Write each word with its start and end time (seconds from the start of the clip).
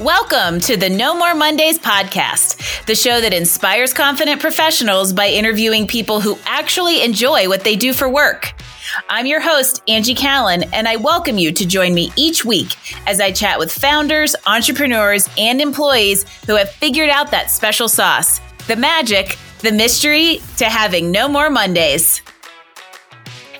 Welcome 0.00 0.60
to 0.60 0.76
the 0.76 0.90
No 0.90 1.16
More 1.16 1.34
Mondays 1.34 1.78
podcast, 1.78 2.84
the 2.84 2.94
show 2.94 3.18
that 3.18 3.32
inspires 3.32 3.94
confident 3.94 4.42
professionals 4.42 5.14
by 5.14 5.28
interviewing 5.28 5.86
people 5.86 6.20
who 6.20 6.38
actually 6.44 7.02
enjoy 7.02 7.48
what 7.48 7.64
they 7.64 7.76
do 7.76 7.94
for 7.94 8.06
work. 8.06 8.52
I'm 9.08 9.24
your 9.24 9.40
host, 9.40 9.82
Angie 9.88 10.14
Callen, 10.14 10.68
and 10.74 10.86
I 10.86 10.96
welcome 10.96 11.38
you 11.38 11.50
to 11.50 11.66
join 11.66 11.94
me 11.94 12.12
each 12.14 12.44
week 12.44 12.76
as 13.08 13.22
I 13.22 13.32
chat 13.32 13.58
with 13.58 13.72
founders, 13.72 14.36
entrepreneurs, 14.46 15.30
and 15.38 15.62
employees 15.62 16.26
who 16.46 16.56
have 16.56 16.68
figured 16.68 17.08
out 17.08 17.30
that 17.30 17.50
special 17.50 17.88
sauce, 17.88 18.42
the 18.66 18.76
magic, 18.76 19.38
the 19.60 19.72
mystery 19.72 20.42
to 20.58 20.66
having 20.66 21.10
no 21.10 21.26
more 21.26 21.48
Mondays. 21.48 22.20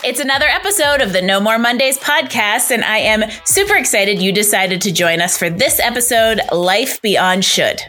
It's 0.06 0.20
another 0.20 0.46
episode 0.46 1.00
of 1.00 1.12
the 1.12 1.20
No 1.20 1.40
More 1.40 1.58
Mondays 1.58 1.98
podcast, 1.98 2.70
and 2.70 2.84
I 2.84 2.98
am 2.98 3.28
super 3.44 3.74
excited 3.74 4.22
you 4.22 4.30
decided 4.30 4.80
to 4.82 4.92
join 4.92 5.20
us 5.20 5.36
for 5.36 5.50
this 5.50 5.80
episode, 5.80 6.40
Life 6.52 7.02
Beyond 7.02 7.44
Should. 7.44 7.82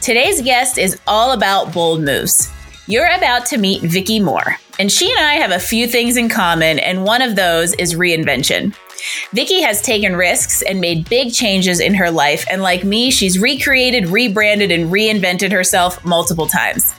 Today's 0.00 0.42
guest 0.42 0.76
is 0.76 0.98
all 1.06 1.30
about 1.30 1.72
bold 1.72 2.02
moves. 2.02 2.50
You're 2.88 3.14
about 3.14 3.46
to 3.46 3.58
meet 3.58 3.82
Vicki 3.82 4.18
Moore, 4.18 4.56
and 4.80 4.90
she 4.90 5.08
and 5.08 5.20
I 5.20 5.34
have 5.34 5.52
a 5.52 5.60
few 5.60 5.86
things 5.86 6.16
in 6.16 6.28
common, 6.28 6.80
and 6.80 7.04
one 7.04 7.22
of 7.22 7.36
those 7.36 7.74
is 7.74 7.94
reinvention. 7.94 8.74
Vicki 9.32 9.60
has 9.60 9.80
taken 9.80 10.16
risks 10.16 10.62
and 10.62 10.80
made 10.80 11.08
big 11.08 11.32
changes 11.32 11.78
in 11.78 11.94
her 11.94 12.10
life, 12.10 12.44
and 12.50 12.60
like 12.60 12.82
me, 12.82 13.12
she's 13.12 13.38
recreated, 13.38 14.08
rebranded, 14.08 14.72
and 14.72 14.90
reinvented 14.90 15.52
herself 15.52 16.04
multiple 16.04 16.48
times. 16.48 16.92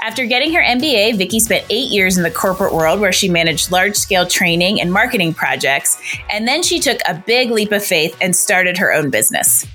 After 0.00 0.26
getting 0.26 0.52
her 0.54 0.62
MBA, 0.62 1.16
Vicki 1.16 1.40
spent 1.40 1.66
eight 1.70 1.90
years 1.90 2.16
in 2.16 2.22
the 2.22 2.30
corporate 2.30 2.74
world 2.74 3.00
where 3.00 3.12
she 3.12 3.28
managed 3.28 3.70
large 3.70 3.96
scale 3.96 4.26
training 4.26 4.80
and 4.80 4.92
marketing 4.92 5.34
projects. 5.34 6.00
And 6.30 6.46
then 6.46 6.62
she 6.62 6.78
took 6.78 6.98
a 7.08 7.22
big 7.26 7.50
leap 7.50 7.72
of 7.72 7.84
faith 7.84 8.16
and 8.20 8.34
started 8.34 8.78
her 8.78 8.92
own 8.92 9.10
business. 9.10 9.66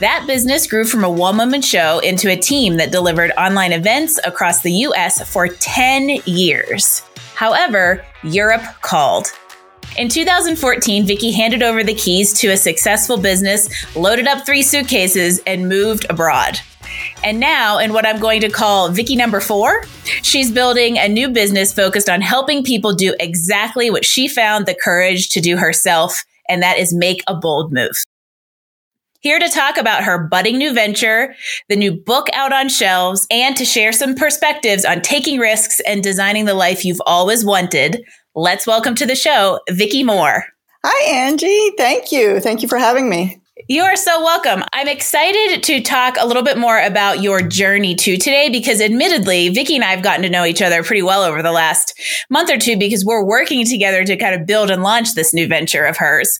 That 0.00 0.24
business 0.26 0.66
grew 0.66 0.84
from 0.84 1.04
a 1.04 1.10
one 1.10 1.38
woman 1.38 1.62
show 1.62 2.00
into 2.00 2.30
a 2.30 2.36
team 2.36 2.76
that 2.76 2.92
delivered 2.92 3.32
online 3.38 3.72
events 3.72 4.20
across 4.24 4.62
the 4.62 4.72
US 4.72 5.26
for 5.30 5.48
10 5.48 6.20
years. 6.26 7.02
However, 7.34 8.04
Europe 8.22 8.62
called. 8.82 9.28
In 9.96 10.10
2014, 10.10 11.06
Vicki 11.06 11.32
handed 11.32 11.62
over 11.62 11.82
the 11.82 11.94
keys 11.94 12.34
to 12.40 12.48
a 12.48 12.56
successful 12.56 13.16
business, 13.16 13.70
loaded 13.96 14.26
up 14.26 14.44
three 14.44 14.62
suitcases, 14.62 15.40
and 15.46 15.68
moved 15.68 16.04
abroad. 16.10 16.60
And 17.24 17.40
now, 17.40 17.78
in 17.78 17.92
what 17.92 18.06
I'm 18.06 18.20
going 18.20 18.40
to 18.42 18.48
call 18.48 18.88
Vicki 18.90 19.16
number 19.16 19.40
four, 19.40 19.82
she's 20.22 20.52
building 20.52 20.98
a 20.98 21.08
new 21.08 21.28
business 21.28 21.72
focused 21.72 22.08
on 22.08 22.20
helping 22.20 22.62
people 22.62 22.94
do 22.94 23.14
exactly 23.18 23.90
what 23.90 24.04
she 24.04 24.28
found 24.28 24.66
the 24.66 24.74
courage 24.74 25.28
to 25.30 25.40
do 25.40 25.56
herself, 25.56 26.24
and 26.48 26.62
that 26.62 26.78
is 26.78 26.94
make 26.94 27.22
a 27.26 27.34
bold 27.34 27.72
move. 27.72 28.02
Here 29.20 29.38
to 29.40 29.48
talk 29.48 29.76
about 29.76 30.04
her 30.04 30.18
budding 30.18 30.58
new 30.58 30.72
venture, 30.72 31.34
the 31.68 31.74
new 31.74 31.92
book 31.92 32.28
out 32.32 32.52
on 32.52 32.68
shelves, 32.68 33.26
and 33.30 33.56
to 33.56 33.64
share 33.64 33.92
some 33.92 34.14
perspectives 34.14 34.84
on 34.84 35.00
taking 35.00 35.40
risks 35.40 35.80
and 35.80 36.02
designing 36.02 36.44
the 36.44 36.54
life 36.54 36.84
you've 36.84 37.02
always 37.06 37.44
wanted, 37.44 38.04
let's 38.36 38.66
welcome 38.66 38.94
to 38.94 39.06
the 39.06 39.16
show, 39.16 39.58
Vicki 39.70 40.04
Moore. 40.04 40.44
Hi, 40.84 41.26
Angie. 41.26 41.72
Thank 41.76 42.12
you. 42.12 42.38
Thank 42.38 42.62
you 42.62 42.68
for 42.68 42.78
having 42.78 43.10
me. 43.10 43.40
You 43.68 43.84
are 43.84 43.96
so 43.96 44.22
welcome. 44.22 44.62
I'm 44.74 44.86
excited 44.86 45.62
to 45.62 45.80
talk 45.80 46.16
a 46.20 46.26
little 46.26 46.42
bit 46.42 46.58
more 46.58 46.78
about 46.78 47.22
your 47.22 47.40
journey 47.40 47.94
to 47.94 48.18
today 48.18 48.50
because 48.50 48.82
admittedly, 48.82 49.48
Vicki 49.48 49.76
and 49.76 49.82
I 49.82 49.92
have 49.92 50.02
gotten 50.02 50.22
to 50.24 50.28
know 50.28 50.44
each 50.44 50.60
other 50.60 50.84
pretty 50.84 51.00
well 51.00 51.22
over 51.22 51.42
the 51.42 51.52
last 51.52 51.98
month 52.28 52.50
or 52.50 52.58
two 52.58 52.76
because 52.76 53.02
we're 53.02 53.24
working 53.24 53.64
together 53.64 54.04
to 54.04 54.16
kind 54.18 54.38
of 54.38 54.46
build 54.46 54.70
and 54.70 54.82
launch 54.82 55.14
this 55.14 55.32
new 55.32 55.48
venture 55.48 55.86
of 55.86 55.96
hers. 55.96 56.38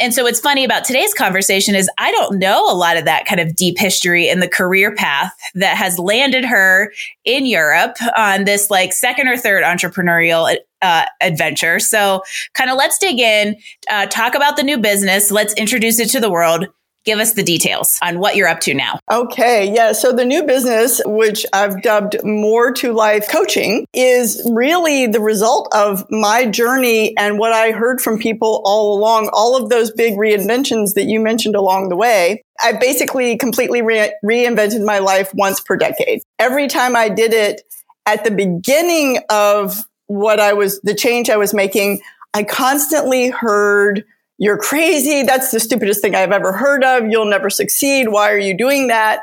And 0.00 0.12
so 0.12 0.24
what's 0.24 0.40
funny 0.40 0.64
about 0.64 0.84
today's 0.84 1.14
conversation 1.14 1.76
is 1.76 1.88
I 1.98 2.10
don't 2.10 2.40
know 2.40 2.68
a 2.68 2.74
lot 2.74 2.96
of 2.96 3.04
that 3.04 3.26
kind 3.26 3.40
of 3.40 3.54
deep 3.54 3.78
history 3.78 4.28
in 4.28 4.40
the 4.40 4.48
career 4.48 4.92
path 4.92 5.32
that 5.54 5.76
has 5.76 6.00
landed 6.00 6.44
her 6.44 6.92
in 7.24 7.46
Europe 7.46 7.96
on 8.16 8.44
this 8.44 8.72
like 8.72 8.92
second 8.92 9.28
or 9.28 9.36
third 9.36 9.62
entrepreneurial 9.62 10.52
uh, 10.84 11.06
adventure. 11.20 11.80
So 11.80 12.22
kind 12.52 12.70
of 12.70 12.76
let's 12.76 12.98
dig 12.98 13.18
in, 13.18 13.56
uh, 13.90 14.06
talk 14.06 14.34
about 14.34 14.56
the 14.56 14.62
new 14.62 14.78
business. 14.78 15.30
Let's 15.30 15.54
introduce 15.54 15.98
it 15.98 16.10
to 16.10 16.20
the 16.20 16.30
world 16.30 16.66
give 17.04 17.18
us 17.18 17.34
the 17.34 17.42
details 17.42 17.98
on 18.02 18.18
what 18.18 18.34
you're 18.34 18.48
up 18.48 18.60
to 18.60 18.74
now. 18.74 18.98
Okay, 19.10 19.72
yeah. 19.72 19.92
So 19.92 20.12
the 20.12 20.24
new 20.24 20.44
business, 20.44 21.00
which 21.04 21.46
I've 21.52 21.82
dubbed 21.82 22.16
More 22.24 22.72
to 22.72 22.92
Life 22.92 23.28
Coaching, 23.28 23.86
is 23.92 24.42
really 24.52 25.06
the 25.06 25.20
result 25.20 25.68
of 25.74 26.04
my 26.10 26.46
journey 26.46 27.16
and 27.16 27.38
what 27.38 27.52
I 27.52 27.72
heard 27.72 28.00
from 28.00 28.18
people 28.18 28.62
all 28.64 28.98
along, 28.98 29.30
all 29.32 29.62
of 29.62 29.68
those 29.68 29.90
big 29.90 30.14
reinventions 30.14 30.94
that 30.94 31.04
you 31.04 31.20
mentioned 31.20 31.56
along 31.56 31.90
the 31.90 31.96
way. 31.96 32.42
I 32.62 32.72
basically 32.72 33.36
completely 33.36 33.82
re- 33.82 34.14
reinvented 34.24 34.84
my 34.84 34.98
life 34.98 35.30
once 35.34 35.60
per 35.60 35.76
decade. 35.76 36.22
Every 36.38 36.68
time 36.68 36.96
I 36.96 37.08
did 37.08 37.32
it 37.34 37.62
at 38.06 38.24
the 38.24 38.30
beginning 38.30 39.20
of 39.30 39.84
what 40.14 40.40
I 40.40 40.52
was, 40.52 40.80
the 40.82 40.94
change 40.94 41.28
I 41.30 41.36
was 41.36 41.52
making, 41.52 42.00
I 42.34 42.42
constantly 42.42 43.30
heard 43.30 44.04
you're 44.38 44.58
crazy. 44.58 45.22
That's 45.22 45.50
the 45.50 45.60
stupidest 45.60 46.02
thing 46.02 46.14
I've 46.14 46.32
ever 46.32 46.52
heard 46.52 46.82
of. 46.82 47.08
You'll 47.08 47.24
never 47.24 47.50
succeed. 47.50 48.08
Why 48.08 48.30
are 48.32 48.38
you 48.38 48.56
doing 48.56 48.88
that? 48.88 49.20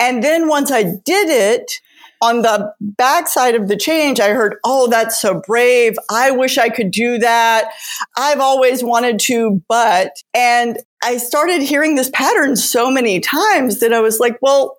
And 0.00 0.22
then 0.22 0.48
once 0.48 0.70
I 0.70 0.84
did 0.84 1.28
it, 1.28 1.80
on 2.20 2.42
the 2.42 2.72
backside 2.80 3.54
of 3.54 3.68
the 3.68 3.76
change, 3.76 4.18
I 4.18 4.30
heard, 4.30 4.56
Oh, 4.64 4.88
that's 4.88 5.20
so 5.20 5.40
brave. 5.46 5.96
I 6.10 6.30
wish 6.32 6.58
I 6.58 6.68
could 6.68 6.90
do 6.90 7.18
that. 7.18 7.70
I've 8.16 8.40
always 8.40 8.82
wanted 8.82 9.20
to, 9.20 9.62
but, 9.68 10.12
and 10.34 10.78
I 11.02 11.18
started 11.18 11.62
hearing 11.62 11.94
this 11.94 12.10
pattern 12.12 12.56
so 12.56 12.90
many 12.90 13.20
times 13.20 13.80
that 13.80 13.92
I 13.92 14.00
was 14.00 14.18
like, 14.18 14.38
well, 14.42 14.78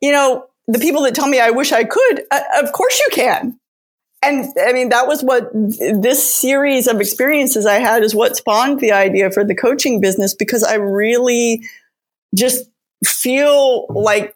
you 0.00 0.10
know, 0.10 0.46
the 0.68 0.78
people 0.78 1.02
that 1.02 1.14
tell 1.14 1.28
me 1.28 1.40
I 1.40 1.50
wish 1.50 1.72
I 1.72 1.84
could, 1.84 2.22
uh, 2.30 2.40
of 2.62 2.72
course 2.72 2.98
you 2.98 3.08
can 3.12 3.58
and 4.22 4.52
I 4.60 4.72
mean, 4.72 4.88
that 4.88 5.06
was 5.06 5.22
what 5.22 5.50
this 5.52 6.34
series 6.34 6.88
of 6.88 7.00
experiences 7.00 7.66
I 7.66 7.78
had 7.78 8.02
is 8.02 8.14
what 8.14 8.36
spawned 8.36 8.80
the 8.80 8.92
idea 8.92 9.30
for 9.30 9.44
the 9.44 9.54
coaching 9.54 10.00
business 10.00 10.34
because 10.34 10.64
I 10.64 10.74
really 10.74 11.64
just 12.34 12.68
feel 13.04 13.86
like, 13.88 14.34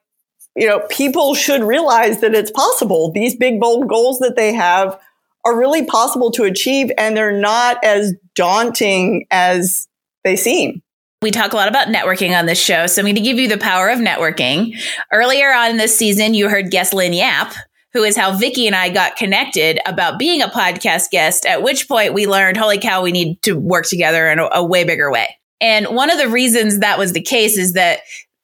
you 0.55 0.69
know, 0.69 0.81
people 0.89 1.35
should 1.35 1.63
realize 1.63 2.21
that 2.21 2.35
it's 2.35 2.51
possible. 2.51 3.11
These 3.11 3.37
big, 3.37 3.59
bold 3.59 3.89
goals 3.89 4.21
that 4.21 4.37
they 4.37 4.53
have 4.53 4.99
are 5.45 5.59
really 5.59 5.85
possible 5.85 6.31
to 6.33 6.45
achieve 6.45 6.93
and 6.97 7.17
they're 7.17 7.37
not 7.37 7.83
as 7.83 8.15
daunting 8.37 9.27
as 9.33 9.89
they 10.23 10.37
seem. 10.37 10.81
We 11.23 11.33
talk 11.33 11.53
a 11.53 11.57
lot 11.57 11.69
about 11.69 11.89
networking 11.89 12.39
on 12.39 12.47
this 12.47 12.61
show. 12.61 12.87
So 12.87 13.01
I'm 13.01 13.07
going 13.07 13.17
to 13.17 13.21
give 13.21 13.39
you 13.39 13.49
the 13.49 13.59
power 13.59 13.89
of 13.89 13.99
networking. 13.99 14.77
Earlier 15.13 15.53
on 15.53 15.77
this 15.77 15.97
season, 15.97 16.35
you 16.35 16.49
heard 16.49 16.71
guest 16.71 16.93
Lynn 16.93 17.13
Yap, 17.13 17.55
who 17.93 18.03
is 18.03 18.17
how 18.17 18.37
Vicki 18.37 18.67
and 18.67 18.77
I 18.77 18.89
got 18.89 19.17
connected 19.17 19.79
about 19.87 20.19
being 20.19 20.43
a 20.43 20.49
podcast 20.49 21.11
guest, 21.11 21.45
at 21.47 21.63
which 21.63 21.89
point 21.89 22.15
we 22.15 22.27
learned, 22.27 22.57
holy 22.57 22.79
cow, 22.79 23.03
we 23.03 23.13
need 23.13 23.41
to 23.43 23.55
work 23.55 23.87
together 23.87 24.29
in 24.29 24.39
a, 24.39 24.49
a 24.53 24.65
way 24.65 24.85
bigger 24.85 25.11
way. 25.11 25.37
And 25.61 25.87
one 25.89 26.11
of 26.11 26.19
the 26.19 26.29
reasons 26.29 26.81
that 26.81 26.99
was 26.99 27.13
the 27.13 27.21
case 27.21 27.57
is 27.57 27.75
that 27.75 28.01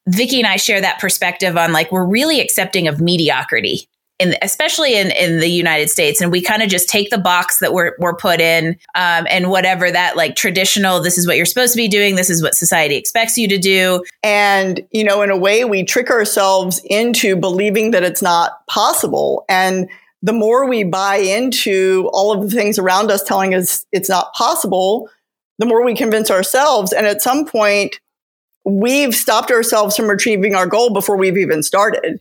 Vicki 0.07 0.39
and 0.39 0.47
I 0.47 0.57
share 0.57 0.81
that 0.81 1.01
perspective 1.01 1.57
on 1.57 1.73
like, 1.73 1.91
we're 1.91 2.07
really 2.07 2.41
accepting 2.41 2.89
of 2.89 3.01
mediocrity 3.01 3.89
in 4.19 4.35
especially 4.43 4.97
in 4.97 5.11
in 5.13 5.39
the 5.41 5.49
United 5.49 5.91
States, 5.91 6.21
and 6.21 6.33
we 6.33 6.41
kind 6.41 6.63
of 6.63 6.69
just 6.69 6.89
take 6.89 7.11
the 7.11 7.19
box 7.19 7.59
that 7.59 7.73
we're 7.73 7.95
we're 7.99 8.17
put 8.17 8.41
in, 8.41 8.77
um, 8.95 9.27
and 9.31 9.51
whatever 9.51 9.91
that 9.91 10.17
like 10.17 10.35
traditional. 10.35 11.01
This 11.01 11.19
is 11.19 11.27
what 11.27 11.37
you're 11.37 11.47
supposed 11.47 11.73
to 11.73 11.77
be 11.77 11.89
doing. 11.89 12.17
This 12.17 12.31
is 12.31 12.43
what 12.43 12.55
society 12.55 12.97
expects 12.97 13.39
you 13.39 13.49
to 13.49 13.59
do. 13.59 14.05
And 14.23 14.81
you 14.91 15.05
know, 15.05 15.23
in 15.23 15.31
a 15.31 15.37
way, 15.37 15.65
we 15.65 15.85
trick 15.85 16.11
ourselves 16.11 16.81
into 16.85 17.37
believing 17.37 17.93
that 17.93 18.03
it's 18.03 18.23
not 18.23 18.67
possible. 18.67 19.45
And 19.49 19.89
the 20.23 20.33
more 20.33 20.69
we 20.69 20.83
buy 20.83 21.17
into 21.17 22.11
all 22.13 22.33
of 22.33 22.43
the 22.43 22.55
things 22.55 22.79
around 22.79 23.11
us 23.11 23.23
telling 23.23 23.55
us 23.55 23.87
it's 23.93 24.09
not 24.09 24.33
possible, 24.35 25.09
the 25.59 25.67
more 25.67 25.85
we 25.85 25.95
convince 25.95 26.29
ourselves. 26.29 26.93
And 26.93 27.07
at 27.07 27.23
some 27.23 27.45
point, 27.45 28.01
we've 28.65 29.15
stopped 29.15 29.53
ourselves 29.53 29.97
from 29.97 30.11
achieving 30.11 30.57
our 30.57 30.67
goal 30.67 30.93
before 30.93 31.17
we've 31.17 31.39
even 31.39 31.63
started 31.63 32.21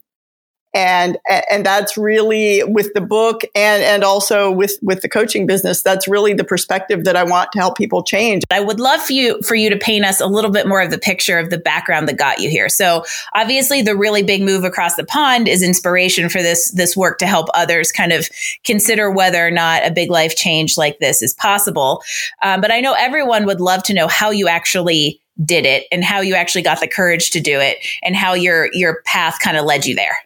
and 0.73 1.17
and 1.49 1.65
that's 1.65 1.97
really 1.97 2.63
with 2.63 2.93
the 2.93 3.01
book 3.01 3.41
and 3.55 3.81
and 3.83 4.03
also 4.03 4.51
with 4.51 4.77
with 4.81 5.01
the 5.01 5.09
coaching 5.09 5.47
business 5.47 5.81
that's 5.81 6.07
really 6.07 6.33
the 6.33 6.43
perspective 6.43 7.05
that 7.05 7.15
I 7.15 7.23
want 7.23 7.51
to 7.53 7.59
help 7.59 7.77
people 7.77 8.03
change. 8.03 8.43
I 8.51 8.59
would 8.59 8.79
love 8.79 9.01
for 9.01 9.13
you 9.13 9.41
for 9.41 9.55
you 9.55 9.69
to 9.69 9.77
paint 9.77 10.05
us 10.05 10.21
a 10.21 10.27
little 10.27 10.51
bit 10.51 10.67
more 10.67 10.81
of 10.81 10.91
the 10.91 10.97
picture 10.97 11.39
of 11.39 11.49
the 11.49 11.57
background 11.57 12.07
that 12.07 12.17
got 12.17 12.39
you 12.39 12.49
here. 12.49 12.69
So 12.69 13.05
obviously 13.33 13.81
the 13.81 13.95
really 13.95 14.23
big 14.23 14.41
move 14.41 14.63
across 14.63 14.95
the 14.95 15.05
pond 15.05 15.47
is 15.47 15.63
inspiration 15.63 16.29
for 16.29 16.41
this 16.41 16.71
this 16.71 16.95
work 16.95 17.17
to 17.19 17.27
help 17.27 17.47
others 17.53 17.91
kind 17.91 18.11
of 18.11 18.29
consider 18.63 19.09
whether 19.09 19.45
or 19.45 19.51
not 19.51 19.85
a 19.85 19.91
big 19.91 20.11
life 20.11 20.35
change 20.35 20.77
like 20.77 20.99
this 20.99 21.21
is 21.21 21.33
possible. 21.33 22.03
Um, 22.41 22.61
but 22.61 22.71
I 22.71 22.81
know 22.81 22.93
everyone 22.93 23.45
would 23.45 23.61
love 23.61 23.83
to 23.83 23.93
know 23.93 24.07
how 24.07 24.31
you 24.31 24.47
actually 24.47 25.21
did 25.43 25.65
it 25.65 25.85
and 25.91 26.03
how 26.03 26.21
you 26.21 26.35
actually 26.35 26.63
got 26.63 26.79
the 26.79 26.87
courage 26.87 27.29
to 27.31 27.39
do 27.39 27.59
it 27.59 27.77
and 28.03 28.15
how 28.15 28.33
your 28.33 28.69
your 28.73 29.01
path 29.05 29.37
kind 29.39 29.57
of 29.57 29.65
led 29.65 29.85
you 29.85 29.95
there. 29.95 30.17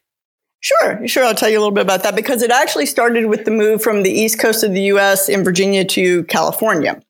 Sure, 0.62 1.08
sure. 1.08 1.24
I'll 1.26 1.36
tell 1.36 1.50
you 1.50 1.58
a 1.58 1.62
little 1.62 1.74
bit 1.74 1.82
about 1.82 2.04
that 2.04 2.16
because 2.16 2.44
it 2.44 2.52
actually 2.52 2.86
started 2.86 3.26
with 3.26 3.46
the 3.46 3.52
move 3.52 3.82
from 3.82 4.04
the 4.04 4.12
east 4.12 4.40
coast 4.40 4.64
of 4.64 4.74
the 4.74 4.84
US 4.84 5.28
in 5.28 5.44
Virginia 5.44 5.84
to 5.86 6.24
California. 6.26 7.02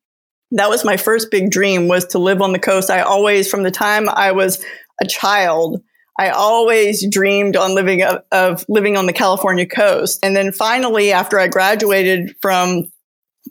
That 0.51 0.69
was 0.69 0.85
my 0.85 0.97
first 0.97 1.31
big 1.31 1.51
dream 1.51 1.87
was 1.87 2.05
to 2.07 2.19
live 2.19 2.41
on 2.41 2.53
the 2.53 2.59
coast. 2.59 2.89
I 2.89 3.01
always, 3.01 3.49
from 3.49 3.63
the 3.63 3.71
time 3.71 4.07
I 4.09 4.31
was 4.31 4.63
a 5.01 5.07
child, 5.07 5.81
I 6.17 6.29
always 6.29 7.05
dreamed 7.09 7.57
on 7.57 7.75
living 7.75 8.03
of, 8.03 8.23
of 8.31 8.65
living 8.69 8.95
on 8.95 9.05
the 9.05 9.13
California 9.13 9.65
coast. 9.65 10.19
And 10.23 10.35
then 10.35 10.51
finally, 10.53 11.11
after 11.11 11.37
I 11.37 11.47
graduated 11.47 12.35
from 12.41 12.89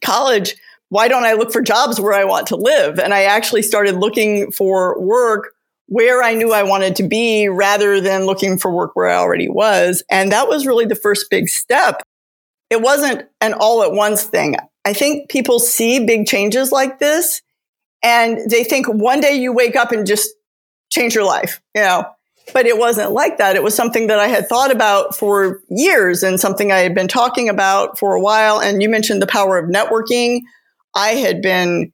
college, 0.03 0.57
why 0.89 1.09
don't 1.09 1.25
I 1.25 1.35
look 1.35 1.53
for 1.53 1.63
jobs 1.63 2.01
where 2.01 2.13
I 2.13 2.25
want 2.25 2.49
to 2.49 2.57
live? 2.57 2.99
And 2.99 3.13
I 3.13 3.25
actually 3.25 3.63
started 3.63 3.97
looking 3.97 4.51
for 4.51 4.99
work 5.01 5.53
where 5.91 6.23
I 6.23 6.35
knew 6.35 6.53
I 6.53 6.63
wanted 6.63 6.95
to 6.97 7.03
be 7.03 7.49
rather 7.49 8.01
than 8.01 8.25
looking 8.25 8.59
for 8.59 8.71
work 8.71 8.95
where 8.95 9.09
I 9.09 9.17
already 9.17 9.49
was. 9.49 10.05
And 10.09 10.31
that 10.31 10.49
was 10.49 10.65
really 10.65 10.87
the 10.87 10.95
first 10.95 11.27
big 11.31 11.49
step. 11.49 12.01
It 12.71 12.81
wasn't 12.81 13.29
an 13.41 13.55
all 13.55 13.83
at 13.83 13.91
once 13.91 14.23
thing. 14.23 14.55
I 14.85 14.93
think 14.93 15.29
people 15.29 15.59
see 15.59 16.07
big 16.07 16.29
changes 16.29 16.71
like 16.71 17.01
this 17.01 17.43
and 18.05 18.39
they 18.49 18.63
think 18.63 18.87
one 18.87 19.21
day 19.21 19.35
you 19.35 19.53
wake 19.53 19.75
up 19.75 19.91
and 19.91 20.07
just 20.07 20.31
change 20.93 21.17
your 21.17 21.25
life, 21.25 21.61
you 21.75 21.83
know. 21.83 22.05
But 22.53 22.67
it 22.67 22.79
wasn't 22.79 23.11
like 23.11 23.39
that. 23.39 23.57
It 23.57 23.65
was 23.65 23.75
something 23.75 24.07
that 24.07 24.21
I 24.21 24.29
had 24.29 24.49
thought 24.49 24.71
about 24.71 25.17
for 25.17 25.61
years 25.69 26.23
and 26.23 26.39
something 26.39 26.71
I 26.71 26.79
had 26.79 26.95
been 26.95 27.09
talking 27.09 27.49
about 27.49 27.99
for 27.99 28.15
a 28.15 28.21
while. 28.21 28.61
And 28.61 28.81
you 28.81 28.89
mentioned 28.89 29.21
the 29.21 29.27
power 29.27 29.59
of 29.59 29.69
networking. 29.69 30.43
I 30.95 31.11
had 31.11 31.43
been 31.43 31.93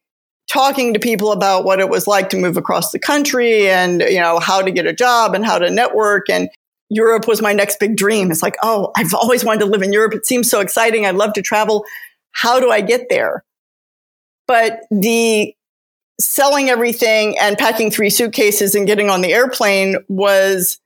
talking 0.50 0.94
to 0.94 1.00
people 1.00 1.32
about 1.32 1.64
what 1.64 1.80
it 1.80 1.88
was 1.88 2.06
like 2.06 2.30
to 2.30 2.36
move 2.36 2.56
across 2.56 2.90
the 2.90 2.98
country 2.98 3.68
and, 3.68 4.00
you 4.02 4.20
know, 4.20 4.38
how 4.38 4.62
to 4.62 4.70
get 4.70 4.86
a 4.86 4.92
job 4.92 5.34
and 5.34 5.44
how 5.44 5.58
to 5.58 5.70
network. 5.70 6.28
And 6.30 6.48
Europe 6.88 7.26
was 7.26 7.42
my 7.42 7.52
next 7.52 7.80
big 7.80 7.96
dream. 7.96 8.30
It's 8.30 8.42
like, 8.42 8.56
oh, 8.62 8.92
I've 8.96 9.12
always 9.14 9.44
wanted 9.44 9.60
to 9.60 9.66
live 9.66 9.82
in 9.82 9.92
Europe. 9.92 10.14
It 10.14 10.26
seems 10.26 10.48
so 10.48 10.60
exciting. 10.60 11.04
I'd 11.04 11.16
love 11.16 11.32
to 11.34 11.42
travel. 11.42 11.84
How 12.32 12.60
do 12.60 12.70
I 12.70 12.80
get 12.80 13.08
there? 13.10 13.44
But 14.46 14.80
the 14.90 15.54
selling 16.20 16.70
everything 16.70 17.36
and 17.38 17.58
packing 17.58 17.90
three 17.90 18.10
suitcases 18.10 18.74
and 18.74 18.86
getting 18.86 19.10
on 19.10 19.20
the 19.20 19.32
airplane 19.32 19.96
was 20.08 20.78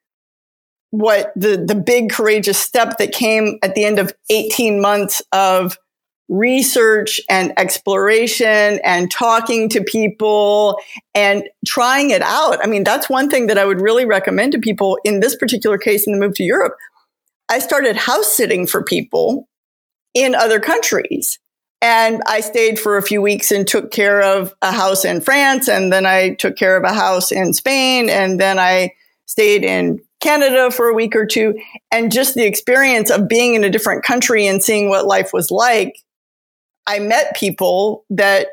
what 0.91 1.33
the, 1.37 1.57
the 1.57 1.75
big 1.75 2.11
courageous 2.11 2.59
step 2.59 2.99
that 2.99 3.13
came 3.13 3.59
at 3.63 3.75
the 3.75 3.85
end 3.85 3.99
of 3.99 4.13
18 4.29 4.81
months 4.81 5.23
of 5.33 5.79
research 6.31 7.21
and 7.29 7.53
exploration 7.59 8.79
and 8.85 9.11
talking 9.11 9.69
to 9.69 9.83
people 9.83 10.79
and 11.13 11.43
trying 11.67 12.11
it 12.11 12.23
out. 12.23 12.65
I 12.65 12.69
mean, 12.69 12.85
that's 12.85 13.11
one 13.11 13.29
thing 13.29 13.49
that 13.49 13.59
I 13.59 13.65
would 13.65 13.81
really 13.81 14.07
recommend 14.07 14.53
to 14.53 14.61
people 14.61 14.97
in 15.05 15.19
this 15.19 15.35
particular 15.35 15.77
case 15.77 16.07
in 16.07 16.13
the 16.13 16.21
move 16.21 16.35
to 16.37 16.45
Europe. 16.45 16.77
I 17.51 17.59
started 17.59 17.97
house 17.97 18.33
sitting 18.33 18.69
for 18.69 18.85
people 18.85 19.49
in 20.15 20.37
other 20.37 20.61
countries. 20.61 21.39
And 21.83 22.23
I 22.29 22.41
stayed 22.41 22.79
for 22.79 22.97
a 22.97 23.03
few 23.03 23.23
weeks 23.23 23.51
and 23.51 23.67
took 23.67 23.91
care 23.91 24.23
of 24.23 24.55
a 24.63 24.71
house 24.71 25.05
in 25.05 25.21
France. 25.23 25.67
And 25.67 25.93
then 25.93 26.07
I 26.07 26.35
took 26.35 26.57
care 26.57 26.77
of 26.77 26.85
a 26.85 26.93
house 26.93 27.33
in 27.33 27.55
Spain. 27.55 28.09
And 28.09 28.39
then 28.39 28.59
I 28.59 28.93
stayed 29.27 29.65
in 29.65 29.99
Canada 30.21 30.71
for 30.71 30.89
a 30.89 30.95
week 30.95 31.17
or 31.17 31.25
two. 31.27 31.59
And 31.91 32.13
just 32.13 32.35
the 32.35 32.45
experience 32.45 33.11
of 33.11 33.29
being 33.29 33.55
in 33.55 33.65
a 33.65 33.71
different 33.71 34.05
country 34.05 34.47
and 34.47 34.63
seeing 34.63 34.91
what 34.91 35.07
life 35.07 35.33
was 35.33 35.51
like 35.51 35.97
I 36.87 36.99
met 36.99 37.37
people 37.37 38.05
that 38.11 38.49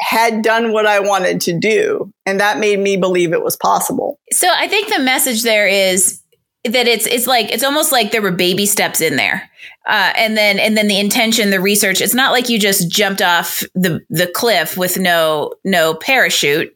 had 0.00 0.42
done 0.42 0.72
what 0.72 0.86
I 0.86 1.00
wanted 1.00 1.40
to 1.42 1.58
do. 1.58 2.12
And 2.26 2.38
that 2.40 2.58
made 2.58 2.78
me 2.78 2.96
believe 2.96 3.32
it 3.32 3.42
was 3.42 3.56
possible. 3.56 4.18
So 4.32 4.48
I 4.54 4.68
think 4.68 4.88
the 4.88 5.00
message 5.00 5.42
there 5.42 5.66
is 5.66 6.20
that 6.64 6.88
it's 6.88 7.06
it's 7.06 7.26
like 7.26 7.52
it's 7.52 7.62
almost 7.62 7.92
like 7.92 8.10
there 8.10 8.22
were 8.22 8.32
baby 8.32 8.66
steps 8.66 9.00
in 9.00 9.16
there 9.16 9.48
uh, 9.86 10.12
and 10.16 10.36
then 10.36 10.58
and 10.58 10.76
then 10.76 10.88
the 10.88 10.98
intention 10.98 11.50
the 11.50 11.60
research 11.60 12.00
it's 12.00 12.14
not 12.14 12.32
like 12.32 12.48
you 12.48 12.58
just 12.58 12.90
jumped 12.90 13.22
off 13.22 13.62
the 13.74 14.00
the 14.10 14.26
cliff 14.26 14.76
with 14.76 14.98
no 14.98 15.52
no 15.64 15.94
parachute 15.94 16.74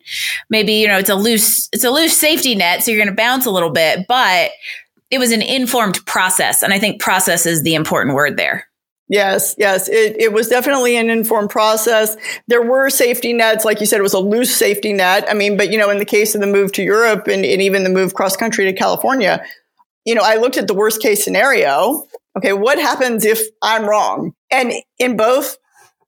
maybe 0.49 0.75
you 0.75 0.87
know 0.87 0.99
it's 0.99 1.11
a 1.11 1.17
loose 1.17 1.69
it's 1.73 1.83
a 1.83 1.91
loose 1.91 2.17
safety 2.17 2.55
net 2.55 2.85
so 2.85 2.91
you're 2.93 3.01
going 3.01 3.09
to 3.09 3.21
bounce 3.21 3.47
a 3.47 3.51
little 3.51 3.71
bit 3.71 4.07
but 4.07 4.53
it 5.11 5.19
was 5.19 5.33
an 5.33 5.43
informed 5.43 6.05
process 6.07 6.63
and 6.63 6.73
i 6.73 6.79
think 6.79 7.01
process 7.01 7.45
is 7.45 7.63
the 7.63 7.75
important 7.75 8.15
word 8.15 8.37
there 8.37 8.70
Yes, 9.11 9.57
yes. 9.59 9.89
It, 9.89 10.15
it 10.21 10.33
was 10.33 10.47
definitely 10.47 10.97
an 10.97 11.11
informed 11.11 11.51
process. 11.51 12.17
There 12.47 12.63
were 12.63 12.89
safety 12.91 13.33
nets. 13.33 13.65
Like 13.65 13.81
you 13.81 13.87
said, 13.87 13.99
it 13.99 14.05
was 14.05 14.15
a 14.15 14.21
loose 14.21 14.55
safety 14.55 14.93
net. 14.93 15.27
I 15.29 15.35
mean, 15.35 15.57
but, 15.57 15.73
you 15.73 15.79
know, 15.79 15.91
in 15.91 15.99
the 15.99 16.05
case 16.05 16.37
of 16.37 16.41
the 16.41 16.47
move 16.47 16.71
to 16.75 16.83
Europe 16.85 17.27
and, 17.27 17.45
and 17.45 17.61
even 17.61 17.83
the 17.83 17.91
move 17.91 18.15
cross 18.15 18.37
country 18.37 18.65
to 18.67 18.73
California, 18.73 19.45
you 20.05 20.15
know, 20.15 20.23
I 20.25 20.37
looked 20.37 20.57
at 20.59 20.69
the 20.69 20.75
worst 20.75 21.03
case 21.03 21.25
scenario. 21.25 22.07
Okay, 22.39 22.53
what 22.53 22.79
happens 22.79 23.25
if 23.25 23.41
I'm 23.63 23.85
wrong? 23.85 24.33
And 24.53 24.73
in 25.01 25.17
both 25.17 25.59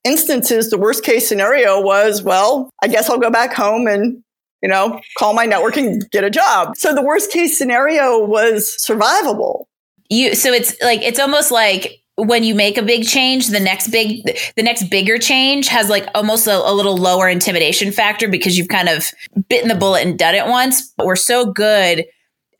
instances, 0.04 0.70
the 0.70 0.78
worst 0.78 1.02
case 1.02 1.28
scenario 1.28 1.80
was, 1.80 2.22
well, 2.22 2.70
I 2.84 2.86
guess 2.86 3.10
I'll 3.10 3.18
go 3.18 3.30
back 3.30 3.52
home 3.52 3.88
and 3.88 4.22
you 4.62 4.68
know, 4.68 5.00
call 5.18 5.34
my 5.34 5.44
network 5.44 5.76
and 5.76 6.08
get 6.12 6.22
a 6.22 6.30
job. 6.30 6.76
So 6.76 6.94
the 6.94 7.02
worst 7.02 7.32
case 7.32 7.58
scenario 7.58 8.24
was 8.24 8.76
survivable. 8.80 9.64
You 10.08 10.36
so 10.36 10.52
it's 10.52 10.80
like 10.80 11.02
it's 11.02 11.18
almost 11.18 11.50
like 11.50 12.01
when 12.16 12.44
you 12.44 12.54
make 12.54 12.76
a 12.76 12.82
big 12.82 13.06
change 13.06 13.48
the 13.48 13.60
next 13.60 13.88
big 13.88 14.24
the 14.56 14.62
next 14.62 14.90
bigger 14.90 15.18
change 15.18 15.68
has 15.68 15.88
like 15.88 16.06
almost 16.14 16.46
a, 16.46 16.54
a, 16.54 16.72
little 16.72 16.96
lower 16.96 17.28
intimidation 17.28 17.90
factor 17.90 18.28
because 18.28 18.58
you've 18.58 18.68
kind 18.68 18.88
of 18.88 19.10
bitten 19.48 19.68
the 19.68 19.74
bullet 19.74 20.06
and 20.06 20.18
done 20.18 20.34
it 20.34 20.46
once. 20.46 20.92
But 20.96 21.06
we're 21.06 21.16
so 21.16 21.46
good 21.46 22.04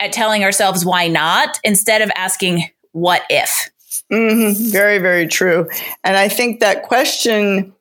at 0.00 0.12
telling 0.12 0.42
ourselves 0.42 0.84
why 0.84 1.08
not 1.08 1.58
instead 1.64 2.00
of 2.00 2.10
asking 2.16 2.64
what 2.92 3.22
if. 3.28 3.70
Mm-hmm. 4.10 4.70
very 4.70 4.98
very 4.98 5.26
true. 5.26 5.68
And 6.02 6.16
i 6.16 6.28
think 6.28 6.60
that 6.60 6.82
question 6.82 7.72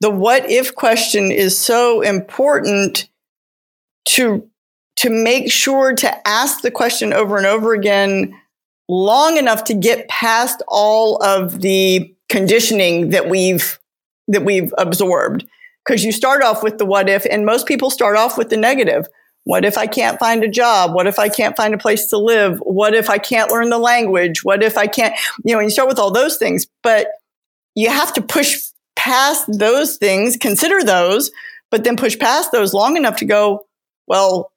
the 0.00 0.10
what 0.10 0.48
if 0.48 0.74
question 0.74 1.30
is 1.32 1.58
so 1.58 2.02
important 2.02 3.08
to 4.06 4.48
to 4.96 5.10
make 5.10 5.52
sure 5.52 5.94
to 5.94 6.28
ask 6.28 6.62
the 6.62 6.70
question 6.70 7.12
over 7.12 7.36
and 7.36 7.46
over 7.46 7.74
again 7.74 8.34
long 8.88 9.36
enough 9.36 9.64
to 9.64 9.74
get 9.74 10.08
past 10.08 10.62
all 10.68 11.22
of 11.22 11.60
the 11.60 12.14
conditioning 12.28 13.10
that 13.10 13.28
we've 13.28 13.78
that 14.28 14.44
we've 14.44 14.72
absorbed. 14.78 15.46
Because 15.84 16.04
you 16.04 16.10
start 16.10 16.42
off 16.42 16.62
with 16.62 16.78
the 16.78 16.84
what 16.84 17.08
if 17.08 17.24
and 17.26 17.46
most 17.46 17.66
people 17.66 17.90
start 17.90 18.16
off 18.16 18.36
with 18.36 18.50
the 18.50 18.56
negative. 18.56 19.06
What 19.44 19.64
if 19.64 19.78
i 19.78 19.86
can't 19.86 20.18
find 20.18 20.42
a 20.42 20.48
job? 20.48 20.94
What 20.94 21.06
if 21.06 21.18
i 21.18 21.28
can't 21.28 21.56
find 21.56 21.74
a 21.74 21.78
place 21.78 22.06
to 22.10 22.18
live? 22.18 22.58
What 22.58 22.94
if 22.94 23.08
i 23.08 23.18
can't 23.18 23.50
learn 23.50 23.70
the 23.70 23.78
language? 23.78 24.42
What 24.42 24.62
if 24.62 24.76
i 24.76 24.86
can't 24.86 25.14
you 25.44 25.54
know 25.54 25.60
and 25.60 25.66
you 25.66 25.70
start 25.70 25.88
with 25.88 25.98
all 25.98 26.10
those 26.10 26.36
things 26.36 26.66
but 26.82 27.08
you 27.74 27.88
have 27.88 28.12
to 28.14 28.22
push 28.22 28.58
past 28.96 29.44
those 29.46 29.96
things 29.98 30.36
consider 30.36 30.82
those 30.82 31.30
but 31.70 31.84
then 31.84 31.96
push 31.96 32.18
past 32.18 32.50
those 32.50 32.74
long 32.74 32.96
enough 32.96 33.16
to 33.16 33.24
go 33.24 33.66
well 34.08 34.50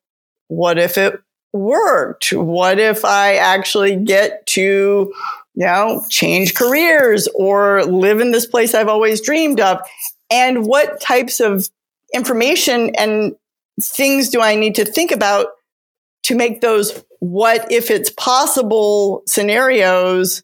what 0.48 0.80
if 0.80 0.98
it 0.98 1.22
worked? 1.54 2.32
What 2.32 2.80
if 2.80 3.04
I 3.06 3.36
actually 3.36 3.96
get 3.96 4.46
to, 4.48 4.62
you 4.62 5.66
know, 5.66 6.04
change 6.10 6.56
careers 6.56 7.28
or 7.36 7.84
live 7.84 8.20
in 8.20 8.32
this 8.32 8.46
place 8.46 8.74
I've 8.74 8.88
always 8.88 9.22
dreamed 9.22 9.60
of? 9.60 9.80
And 10.32 10.66
what 10.66 11.02
types 11.02 11.40
of 11.40 11.68
information 12.14 12.96
and 12.96 13.36
things 13.82 14.30
do 14.30 14.42
I 14.42 14.56
need 14.56 14.76
to 14.76 14.86
think 14.86 15.12
about 15.12 15.48
to 16.24 16.36
make 16.36 16.62
those 16.62 17.04
what 17.20 17.72
if 17.72 17.92
it's 17.92 18.10
possible 18.12 19.24
scenarios 19.26 20.44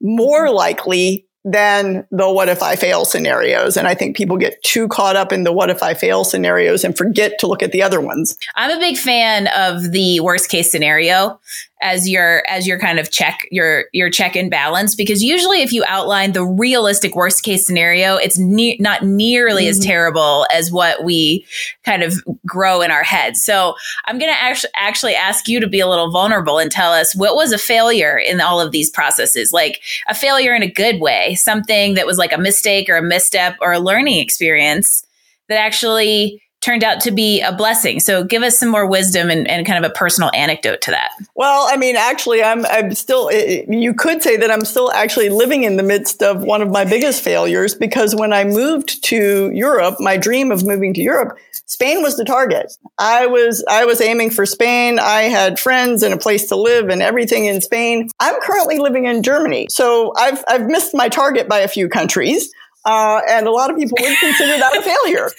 more 0.00 0.50
likely 0.50 1.26
than 1.44 2.06
the 2.10 2.30
what 2.30 2.48
if 2.48 2.62
I 2.62 2.76
fail 2.76 3.04
scenarios. 3.04 3.76
And 3.76 3.88
I 3.88 3.94
think 3.94 4.16
people 4.16 4.36
get 4.36 4.62
too 4.62 4.86
caught 4.88 5.16
up 5.16 5.32
in 5.32 5.44
the 5.44 5.52
what 5.52 5.70
if 5.70 5.82
I 5.82 5.94
fail 5.94 6.24
scenarios 6.24 6.84
and 6.84 6.96
forget 6.96 7.38
to 7.40 7.46
look 7.46 7.62
at 7.62 7.72
the 7.72 7.82
other 7.82 8.00
ones. 8.00 8.36
I'm 8.54 8.70
a 8.70 8.78
big 8.78 8.96
fan 8.96 9.48
of 9.48 9.90
the 9.90 10.20
worst 10.20 10.48
case 10.48 10.70
scenario 10.70 11.40
as 11.82 12.08
your 12.08 12.44
as 12.48 12.66
your 12.66 12.78
kind 12.78 12.98
of 12.98 13.10
check 13.10 13.46
your 13.50 13.84
your 13.92 14.08
check 14.08 14.36
and 14.36 14.50
balance 14.50 14.94
because 14.94 15.22
usually 15.22 15.62
if 15.62 15.72
you 15.72 15.84
outline 15.88 16.32
the 16.32 16.44
realistic 16.44 17.14
worst 17.16 17.42
case 17.42 17.66
scenario 17.66 18.16
it's 18.16 18.38
ne- 18.38 18.76
not 18.78 19.02
nearly 19.02 19.64
mm-hmm. 19.64 19.70
as 19.70 19.78
terrible 19.80 20.46
as 20.52 20.70
what 20.70 21.04
we 21.04 21.44
kind 21.84 22.02
of 22.02 22.14
grow 22.46 22.80
in 22.80 22.90
our 22.90 23.02
heads 23.02 23.42
so 23.42 23.74
i'm 24.06 24.18
going 24.18 24.32
to 24.32 24.42
actually 24.42 24.70
actually 24.76 25.14
ask 25.14 25.48
you 25.48 25.58
to 25.58 25.66
be 25.66 25.80
a 25.80 25.88
little 25.88 26.10
vulnerable 26.10 26.58
and 26.58 26.70
tell 26.70 26.92
us 26.92 27.14
what 27.16 27.34
was 27.34 27.52
a 27.52 27.58
failure 27.58 28.16
in 28.16 28.40
all 28.40 28.60
of 28.60 28.70
these 28.70 28.88
processes 28.88 29.52
like 29.52 29.80
a 30.08 30.14
failure 30.14 30.54
in 30.54 30.62
a 30.62 30.70
good 30.70 31.00
way 31.00 31.34
something 31.34 31.94
that 31.94 32.06
was 32.06 32.16
like 32.16 32.32
a 32.32 32.38
mistake 32.38 32.88
or 32.88 32.96
a 32.96 33.02
misstep 33.02 33.56
or 33.60 33.72
a 33.72 33.80
learning 33.80 34.18
experience 34.18 35.04
that 35.48 35.58
actually 35.58 36.40
turned 36.62 36.84
out 36.84 37.00
to 37.00 37.10
be 37.10 37.40
a 37.40 37.52
blessing. 37.52 38.00
So 38.00 38.24
give 38.24 38.42
us 38.42 38.58
some 38.58 38.68
more 38.68 38.86
wisdom 38.86 39.30
and, 39.30 39.48
and, 39.48 39.66
kind 39.66 39.84
of 39.84 39.90
a 39.90 39.94
personal 39.94 40.30
anecdote 40.32 40.80
to 40.82 40.92
that. 40.92 41.10
Well, 41.34 41.66
I 41.68 41.76
mean, 41.76 41.96
actually, 41.96 42.42
I'm, 42.42 42.64
I'm 42.66 42.94
still, 42.94 43.28
eh, 43.30 43.34
eh, 43.34 43.64
you 43.68 43.94
could 43.94 44.22
say 44.22 44.36
that 44.36 44.50
I'm 44.50 44.64
still 44.64 44.90
actually 44.92 45.28
living 45.28 45.64
in 45.64 45.76
the 45.76 45.82
midst 45.82 46.22
of 46.22 46.42
one 46.42 46.62
of 46.62 46.70
my 46.70 46.84
biggest 46.84 47.22
failures 47.22 47.74
because 47.74 48.14
when 48.14 48.32
I 48.32 48.44
moved 48.44 49.02
to 49.04 49.50
Europe, 49.52 49.96
my 49.98 50.16
dream 50.16 50.52
of 50.52 50.64
moving 50.64 50.94
to 50.94 51.00
Europe, 51.00 51.36
Spain 51.66 52.00
was 52.00 52.16
the 52.16 52.24
target. 52.24 52.72
I 52.98 53.26
was, 53.26 53.64
I 53.68 53.84
was 53.84 54.00
aiming 54.00 54.30
for 54.30 54.46
Spain. 54.46 54.98
I 55.00 55.22
had 55.22 55.58
friends 55.58 56.02
and 56.02 56.14
a 56.14 56.18
place 56.18 56.48
to 56.48 56.56
live 56.56 56.88
and 56.88 57.02
everything 57.02 57.46
in 57.46 57.60
Spain. 57.60 58.08
I'm 58.20 58.40
currently 58.40 58.78
living 58.78 59.06
in 59.06 59.22
Germany. 59.22 59.66
So 59.68 60.12
I've, 60.16 60.44
I've 60.48 60.66
missed 60.66 60.94
my 60.94 61.08
target 61.08 61.48
by 61.48 61.60
a 61.60 61.68
few 61.68 61.88
countries 61.88 62.52
uh, 62.84 63.20
and 63.28 63.46
a 63.46 63.50
lot 63.50 63.70
of 63.70 63.76
people 63.76 63.96
would 64.00 64.18
consider 64.18 64.58
that 64.58 64.76
a 64.76 64.82
failure. 64.92 65.30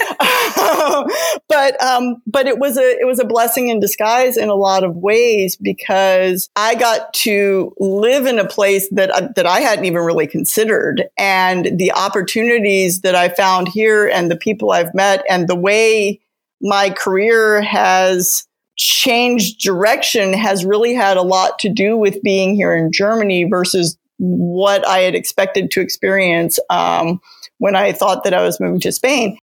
but 1.48 1.82
um, 1.84 2.22
but 2.26 2.48
it 2.48 2.60
was 2.60 2.78
a 2.78 3.00
it 3.00 3.06
was 3.06 3.20
a 3.20 3.26
blessing 3.26 3.68
in 3.68 3.80
disguise 3.80 4.38
in 4.38 4.50
a 4.50 4.56
lot 4.56 4.84
of 4.84 4.96
ways 4.96 5.56
because 5.56 6.50
I 6.56 6.76
got 6.76 7.14
to 7.16 7.74
live 7.80 8.26
in 8.26 8.40
a 8.40 8.48
place 8.48 8.88
that 8.92 9.12
uh, 9.12 9.30
that 9.36 9.46
I 9.46 9.60
hadn't 9.60 9.86
even 9.86 10.04
really 10.04 10.28
considered, 10.28 11.04
and 11.18 11.78
the 11.78 11.92
opportunities 11.92 13.02
that 13.02 13.16
I 13.16 13.30
found 13.30 13.68
here, 13.68 14.08
and 14.08 14.32
the 14.32 14.38
people 14.38 14.72
I've 14.72 14.94
met, 14.94 15.24
and 15.30 15.48
the 15.48 15.56
way 15.56 16.22
my 16.62 16.90
career 16.90 17.62
has 17.62 18.48
changed 18.76 19.60
direction 19.60 20.34
has 20.34 20.66
really 20.66 20.94
had 20.94 21.18
a 21.18 21.22
lot 21.22 21.60
to 21.60 21.70
do 21.70 21.96
with 21.96 22.24
being 22.24 22.56
here 22.56 22.76
in 22.76 22.92
Germany 22.92 23.44
versus 23.44 23.98
what 24.24 24.88
I 24.88 25.00
had 25.00 25.16
expected 25.16 25.70
to 25.72 25.82
experience 25.82 26.58
um, 26.70 27.20
when 27.58 27.76
I 27.76 27.92
thought 27.92 28.24
that 28.24 28.34
I 28.34 28.42
was 28.42 28.58
moving 28.58 28.80
to 28.82 28.92
Spain. 28.92 29.38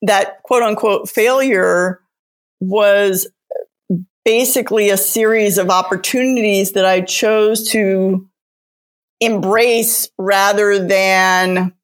That 0.00 0.42
quote 0.42 0.62
unquote 0.62 1.10
failure 1.10 2.00
was 2.60 3.28
basically 4.24 4.88
a 4.88 4.96
series 4.96 5.58
of 5.58 5.68
opportunities 5.68 6.72
that 6.72 6.86
I 6.86 7.02
chose 7.02 7.68
to 7.70 8.26
embrace 9.20 10.08
rather 10.18 10.78
than 10.84 11.74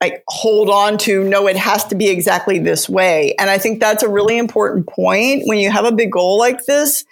like 0.00 0.24
hold 0.26 0.68
on 0.68 0.98
to 0.98 1.22
no 1.22 1.46
it 1.46 1.56
has 1.56 1.84
to 1.84 1.94
be 1.94 2.08
exactly 2.08 2.58
this 2.58 2.88
way 2.88 3.32
and 3.38 3.48
i 3.48 3.56
think 3.56 3.78
that's 3.78 4.02
a 4.02 4.08
really 4.08 4.36
important 4.36 4.88
point 4.88 5.42
when 5.46 5.58
you 5.58 5.70
have 5.70 5.84
a 5.84 5.92
big 5.92 6.10
goal 6.10 6.36
like 6.36 6.64
this 6.66 7.04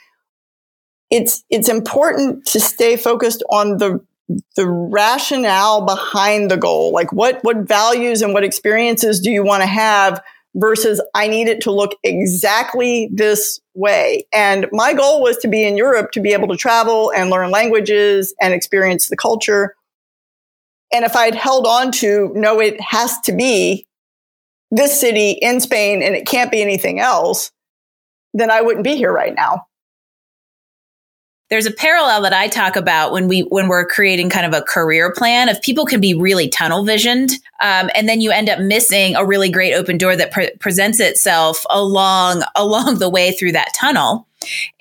it's 1.11 1.45
it's 1.49 1.69
important 1.69 2.45
to 2.47 2.59
stay 2.59 2.97
focused 2.97 3.45
on 3.51 3.77
the 3.79 4.05
the 4.57 4.69
rationale 4.69 5.85
behind 5.85 6.51
the 6.51 6.57
goal? 6.57 6.93
Like 6.93 7.13
what 7.13 7.43
what 7.43 7.69
values 7.69 8.23
and 8.23 8.33
what 8.33 8.45
experiences 8.45 9.21
do 9.21 9.31
you 9.31 9.43
want 9.43 9.63
to 9.63 9.67
have 9.67 10.23
versus 10.57 11.01
i 11.15 11.29
need 11.29 11.47
it 11.47 11.61
to 11.61 11.71
look 11.71 11.97
exactly 12.03 13.09
this 13.13 13.61
way? 13.75 14.27
And 14.33 14.67
my 14.73 14.95
goal 14.95 15.23
was 15.23 15.37
to 15.39 15.49
be 15.49 15.67
in 15.67 15.77
europe 15.77 16.13
to 16.13 16.21
be 16.21 16.33
able 16.33 16.49
to 16.49 16.57
travel 16.57 17.13
and 17.15 17.31
learn 17.31 17.51
languages 17.51 18.35
and 18.41 18.55
experience 18.55 19.09
the 19.09 19.17
culture. 19.17 19.75
And 20.93 21.05
if 21.05 21.15
I'd 21.15 21.37
held 21.37 21.67
on 21.67 21.93
to, 21.93 22.33
no, 22.35 22.61
it 22.61 22.81
has 22.81 23.21
to 23.21 23.33
be 23.33 23.87
this 24.71 25.01
city 25.01 25.31
in 25.31 25.61
Spain 25.61 26.03
and 26.03 26.15
it 26.15 26.27
can't 26.27 26.51
be 26.51 26.63
anything 26.63 27.01
else, 27.01 27.53
then 28.35 28.51
I 28.51 28.61
wouldn't 28.61 28.85
be 28.85 28.97
here 28.97 29.13
right 29.13 29.35
now. 29.35 29.67
There's 31.51 31.67
a 31.67 31.73
parallel 31.73 32.23
that 32.23 32.33
I 32.33 32.47
talk 32.47 32.77
about 32.77 33.11
when 33.11 33.27
we 33.27 33.41
when 33.41 33.67
we're 33.67 33.85
creating 33.85 34.31
kind 34.31 34.47
of 34.47 34.55
a 34.55 34.65
career 34.65 35.13
plan. 35.13 35.49
If 35.49 35.61
people 35.63 35.85
can 35.85 36.01
be 36.01 36.15
really 36.15 36.49
tunnel 36.49 36.85
visioned, 36.85 37.33
um, 37.61 37.91
and 37.95 38.09
then 38.09 38.21
you 38.21 38.31
end 38.31 38.49
up 38.49 38.61
missing 38.61 39.17
a 39.17 39.27
really 39.27 39.51
great 39.51 39.75
open 39.75 39.99
door 39.99 40.15
that 40.15 40.31
pre- 40.31 40.55
presents 40.61 41.01
itself 41.01 41.67
along 41.69 42.45
along 42.55 43.01
the 43.01 43.11
way 43.11 43.33
through 43.33 43.53
that 43.53 43.75
tunnel, 43.75 44.29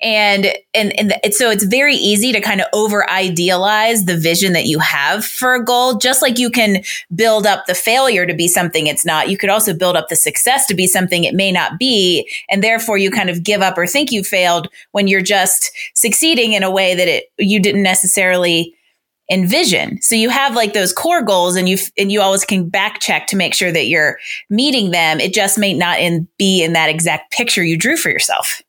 and 0.00 0.46
and 0.74 0.98
and 0.98 1.10
the, 1.10 1.32
so 1.32 1.50
it's 1.50 1.64
very 1.64 1.94
easy 1.94 2.32
to 2.32 2.40
kind 2.40 2.60
of 2.60 2.66
over 2.72 3.08
idealize 3.10 4.06
the 4.06 4.16
vision 4.16 4.52
that 4.54 4.66
you 4.66 4.78
have 4.78 5.24
for 5.24 5.54
a 5.54 5.64
goal 5.64 5.98
just 5.98 6.22
like 6.22 6.38
you 6.38 6.50
can 6.50 6.82
build 7.14 7.46
up 7.46 7.66
the 7.66 7.74
failure 7.74 8.26
to 8.26 8.34
be 8.34 8.48
something 8.48 8.86
it's 8.86 9.04
not 9.04 9.28
you 9.28 9.36
could 9.36 9.50
also 9.50 9.74
build 9.74 9.96
up 9.96 10.08
the 10.08 10.16
success 10.16 10.66
to 10.66 10.74
be 10.74 10.86
something 10.86 11.24
it 11.24 11.34
may 11.34 11.52
not 11.52 11.78
be 11.78 12.28
and 12.48 12.64
therefore 12.64 12.96
you 12.96 13.10
kind 13.10 13.28
of 13.28 13.42
give 13.42 13.60
up 13.60 13.76
or 13.76 13.86
think 13.86 14.10
you 14.10 14.24
failed 14.24 14.68
when 14.92 15.06
you're 15.06 15.20
just 15.20 15.70
succeeding 15.94 16.52
in 16.52 16.62
a 16.62 16.70
way 16.70 16.94
that 16.94 17.08
it 17.08 17.24
you 17.38 17.60
didn't 17.60 17.82
necessarily 17.82 18.74
envision. 19.32 20.02
So 20.02 20.16
you 20.16 20.28
have 20.28 20.56
like 20.56 20.72
those 20.72 20.92
core 20.92 21.22
goals 21.22 21.54
and 21.54 21.68
you 21.68 21.78
and 21.96 22.10
you 22.10 22.20
always 22.20 22.44
can 22.44 22.68
back 22.68 22.98
check 22.98 23.28
to 23.28 23.36
make 23.36 23.54
sure 23.54 23.70
that 23.70 23.86
you're 23.86 24.18
meeting 24.48 24.90
them. 24.90 25.20
It 25.20 25.32
just 25.32 25.56
may 25.56 25.72
not 25.72 26.00
in, 26.00 26.26
be 26.36 26.64
in 26.64 26.72
that 26.72 26.90
exact 26.90 27.32
picture 27.32 27.62
you 27.62 27.78
drew 27.78 27.96
for 27.96 28.10
yourself 28.10 28.60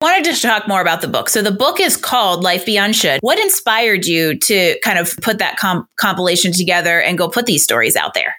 wanted 0.00 0.32
to 0.32 0.40
talk 0.40 0.68
more 0.68 0.80
about 0.80 1.00
the 1.00 1.08
book. 1.08 1.28
So 1.28 1.42
the 1.42 1.50
book 1.50 1.80
is 1.80 1.96
called 1.96 2.42
Life 2.42 2.64
Beyond 2.64 2.94
Should. 2.94 3.20
What 3.20 3.38
inspired 3.38 4.06
you 4.06 4.38
to 4.38 4.78
kind 4.80 4.98
of 4.98 5.16
put 5.22 5.38
that 5.38 5.56
comp- 5.56 5.88
compilation 5.96 6.52
together 6.52 7.00
and 7.00 7.18
go 7.18 7.28
put 7.28 7.46
these 7.46 7.64
stories 7.64 7.96
out 7.96 8.14
there? 8.14 8.36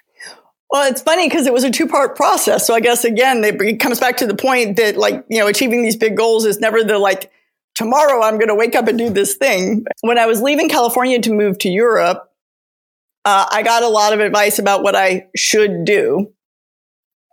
Well, 0.69 0.89
it's 0.89 1.01
funny 1.01 1.27
because 1.27 1.47
it 1.47 1.53
was 1.53 1.63
a 1.63 1.71
two 1.71 1.87
part 1.87 2.15
process. 2.15 2.65
So 2.65 2.75
I 2.75 2.79
guess 2.79 3.03
again, 3.03 3.43
it 3.43 3.79
comes 3.79 3.99
back 3.99 4.17
to 4.17 4.27
the 4.27 4.35
point 4.35 4.77
that 4.77 4.97
like, 4.97 5.25
you 5.29 5.39
know, 5.39 5.47
achieving 5.47 5.81
these 5.81 5.95
big 5.95 6.15
goals 6.15 6.45
is 6.45 6.59
never 6.59 6.83
the 6.83 6.99
like, 6.99 7.31
tomorrow 7.75 8.21
I'm 8.21 8.35
going 8.35 8.49
to 8.49 8.55
wake 8.55 8.75
up 8.75 8.87
and 8.87 8.97
do 8.97 9.09
this 9.09 9.35
thing. 9.35 9.85
When 10.01 10.19
I 10.19 10.27
was 10.27 10.41
leaving 10.41 10.69
California 10.69 11.19
to 11.21 11.33
move 11.33 11.57
to 11.59 11.69
Europe, 11.69 12.29
uh, 13.25 13.47
I 13.51 13.63
got 13.63 13.83
a 13.83 13.89
lot 13.89 14.13
of 14.13 14.19
advice 14.19 14.59
about 14.59 14.83
what 14.83 14.95
I 14.95 15.27
should 15.35 15.85
do 15.85 16.33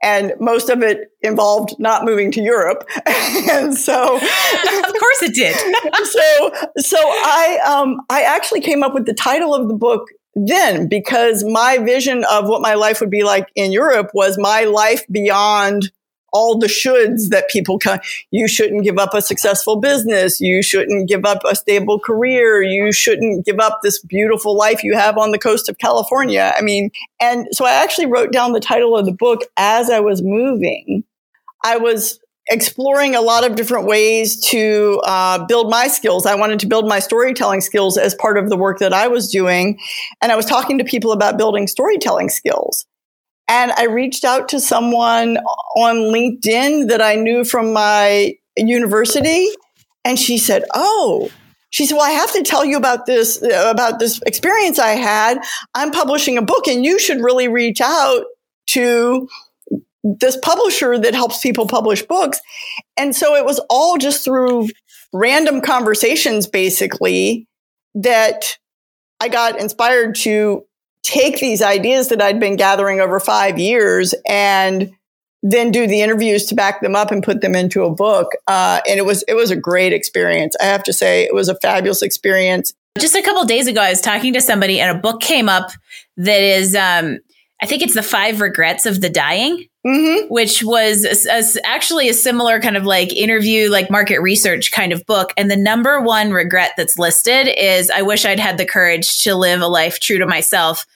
and 0.02 0.32
most 0.40 0.68
of 0.68 0.82
it 0.82 1.10
involved 1.22 1.74
not 1.78 2.04
moving 2.04 2.30
to 2.32 2.40
Europe. 2.40 2.84
and 3.06 3.76
so, 3.76 4.16
of 4.16 4.20
course, 4.22 5.22
it 5.22 5.34
did. 5.34 5.56
so, 6.04 6.68
so 6.78 6.98
I, 6.98 7.58
um, 7.66 8.00
I 8.10 8.22
actually 8.22 8.60
came 8.60 8.82
up 8.82 8.94
with 8.94 9.06
the 9.06 9.14
title 9.14 9.54
of 9.54 9.68
the 9.68 9.74
book 9.74 10.08
then 10.34 10.86
because 10.86 11.42
my 11.44 11.78
vision 11.78 12.24
of 12.30 12.46
what 12.46 12.60
my 12.60 12.74
life 12.74 13.00
would 13.00 13.10
be 13.10 13.24
like 13.24 13.48
in 13.54 13.72
Europe 13.72 14.10
was 14.12 14.36
my 14.38 14.64
life 14.64 15.02
beyond 15.10 15.90
all 16.36 16.58
the 16.58 16.66
shoulds 16.66 17.30
that 17.30 17.48
people 17.48 17.78
come. 17.78 17.98
You 18.30 18.46
shouldn't 18.46 18.84
give 18.84 18.98
up 18.98 19.14
a 19.14 19.22
successful 19.22 19.76
business. 19.76 20.38
You 20.38 20.62
shouldn't 20.62 21.08
give 21.08 21.24
up 21.24 21.42
a 21.48 21.56
stable 21.56 21.98
career. 21.98 22.62
You 22.62 22.92
shouldn't 22.92 23.46
give 23.46 23.58
up 23.58 23.80
this 23.82 23.98
beautiful 23.98 24.54
life 24.54 24.84
you 24.84 24.94
have 24.94 25.16
on 25.16 25.30
the 25.30 25.38
coast 25.38 25.70
of 25.70 25.78
California. 25.78 26.52
I 26.54 26.60
mean, 26.60 26.90
and 27.20 27.48
so 27.52 27.64
I 27.64 27.72
actually 27.82 28.06
wrote 28.06 28.32
down 28.32 28.52
the 28.52 28.60
title 28.60 28.96
of 28.96 29.06
the 29.06 29.12
book 29.12 29.40
as 29.56 29.88
I 29.88 30.00
was 30.00 30.22
moving. 30.22 31.04
I 31.64 31.78
was 31.78 32.20
exploring 32.48 33.14
a 33.14 33.20
lot 33.20 33.48
of 33.48 33.56
different 33.56 33.86
ways 33.86 34.40
to 34.40 35.00
uh, 35.04 35.44
build 35.46 35.70
my 35.70 35.88
skills. 35.88 36.26
I 36.26 36.34
wanted 36.34 36.60
to 36.60 36.66
build 36.66 36.86
my 36.86 37.00
storytelling 37.00 37.60
skills 37.62 37.96
as 37.96 38.14
part 38.14 38.38
of 38.38 38.50
the 38.50 38.56
work 38.56 38.78
that 38.80 38.92
I 38.92 39.08
was 39.08 39.30
doing. 39.30 39.78
And 40.20 40.30
I 40.30 40.36
was 40.36 40.46
talking 40.46 40.78
to 40.78 40.84
people 40.84 41.12
about 41.12 41.38
building 41.38 41.66
storytelling 41.66 42.28
skills. 42.28 42.86
And 43.48 43.72
I 43.72 43.84
reached 43.84 44.24
out 44.24 44.48
to 44.50 44.60
someone 44.60 45.38
on 45.76 45.96
LinkedIn 45.96 46.88
that 46.88 47.00
I 47.00 47.14
knew 47.14 47.44
from 47.44 47.72
my 47.72 48.34
university. 48.56 49.48
And 50.04 50.18
she 50.18 50.38
said, 50.38 50.64
Oh, 50.74 51.30
she 51.70 51.84
said, 51.84 51.96
well, 51.96 52.06
I 52.06 52.10
have 52.10 52.32
to 52.32 52.42
tell 52.42 52.64
you 52.64 52.76
about 52.76 53.06
this, 53.06 53.42
uh, 53.42 53.68
about 53.70 53.98
this 53.98 54.20
experience 54.24 54.78
I 54.78 54.90
had. 54.90 55.38
I'm 55.74 55.90
publishing 55.90 56.38
a 56.38 56.42
book 56.42 56.68
and 56.68 56.84
you 56.84 56.98
should 56.98 57.18
really 57.18 57.48
reach 57.48 57.80
out 57.80 58.24
to 58.68 59.28
this 60.02 60.38
publisher 60.42 60.98
that 60.98 61.14
helps 61.14 61.40
people 61.40 61.66
publish 61.66 62.02
books. 62.02 62.40
And 62.96 63.14
so 63.14 63.34
it 63.34 63.44
was 63.44 63.60
all 63.68 63.98
just 63.98 64.24
through 64.24 64.68
random 65.12 65.60
conversations, 65.60 66.46
basically, 66.46 67.46
that 67.94 68.56
I 69.20 69.28
got 69.28 69.60
inspired 69.60 70.14
to 70.16 70.64
take 71.06 71.38
these 71.38 71.62
ideas 71.62 72.08
that 72.08 72.20
I'd 72.20 72.40
been 72.40 72.56
gathering 72.56 73.00
over 73.00 73.20
five 73.20 73.58
years 73.58 74.14
and 74.28 74.92
then 75.42 75.70
do 75.70 75.86
the 75.86 76.02
interviews 76.02 76.46
to 76.46 76.56
back 76.56 76.80
them 76.80 76.96
up 76.96 77.12
and 77.12 77.22
put 77.22 77.40
them 77.40 77.54
into 77.54 77.84
a 77.84 77.90
book. 77.90 78.32
Uh, 78.48 78.80
and 78.88 78.98
it 78.98 79.04
was 79.04 79.22
it 79.28 79.34
was 79.34 79.50
a 79.50 79.56
great 79.56 79.92
experience. 79.92 80.56
I 80.60 80.64
have 80.64 80.82
to 80.84 80.92
say, 80.92 81.24
it 81.24 81.34
was 81.34 81.48
a 81.48 81.54
fabulous 81.54 82.02
experience. 82.02 82.74
Just 82.98 83.14
a 83.14 83.22
couple 83.22 83.44
days 83.44 83.68
ago, 83.68 83.80
I 83.80 83.90
was 83.90 84.00
talking 84.00 84.32
to 84.32 84.40
somebody, 84.40 84.80
and 84.80 84.96
a 84.96 85.00
book 85.00 85.20
came 85.20 85.48
up 85.48 85.70
that 86.16 86.40
is, 86.40 86.74
um, 86.74 87.18
I 87.62 87.66
think 87.66 87.82
it's 87.82 87.94
the 87.94 88.02
Five 88.02 88.40
Regrets 88.40 88.86
of 88.86 89.00
the 89.00 89.10
Dying. 89.10 89.68
Mm-hmm. 89.86 90.26
Which 90.34 90.64
was 90.64 91.04
a, 91.04 91.30
a, 91.30 91.64
actually 91.64 92.08
a 92.08 92.14
similar 92.14 92.58
kind 92.60 92.76
of 92.76 92.84
like 92.84 93.12
interview, 93.12 93.70
like 93.70 93.88
market 93.88 94.18
research 94.18 94.72
kind 94.72 94.92
of 94.92 95.06
book. 95.06 95.32
And 95.36 95.48
the 95.48 95.56
number 95.56 96.00
one 96.00 96.32
regret 96.32 96.72
that's 96.76 96.98
listed 96.98 97.46
is 97.46 97.88
I 97.88 98.02
wish 98.02 98.24
I'd 98.24 98.40
had 98.40 98.58
the 98.58 98.66
courage 98.66 99.18
to 99.18 99.36
live 99.36 99.60
a 99.60 99.68
life 99.68 100.00
true 100.00 100.18
to 100.18 100.26
myself 100.26 100.86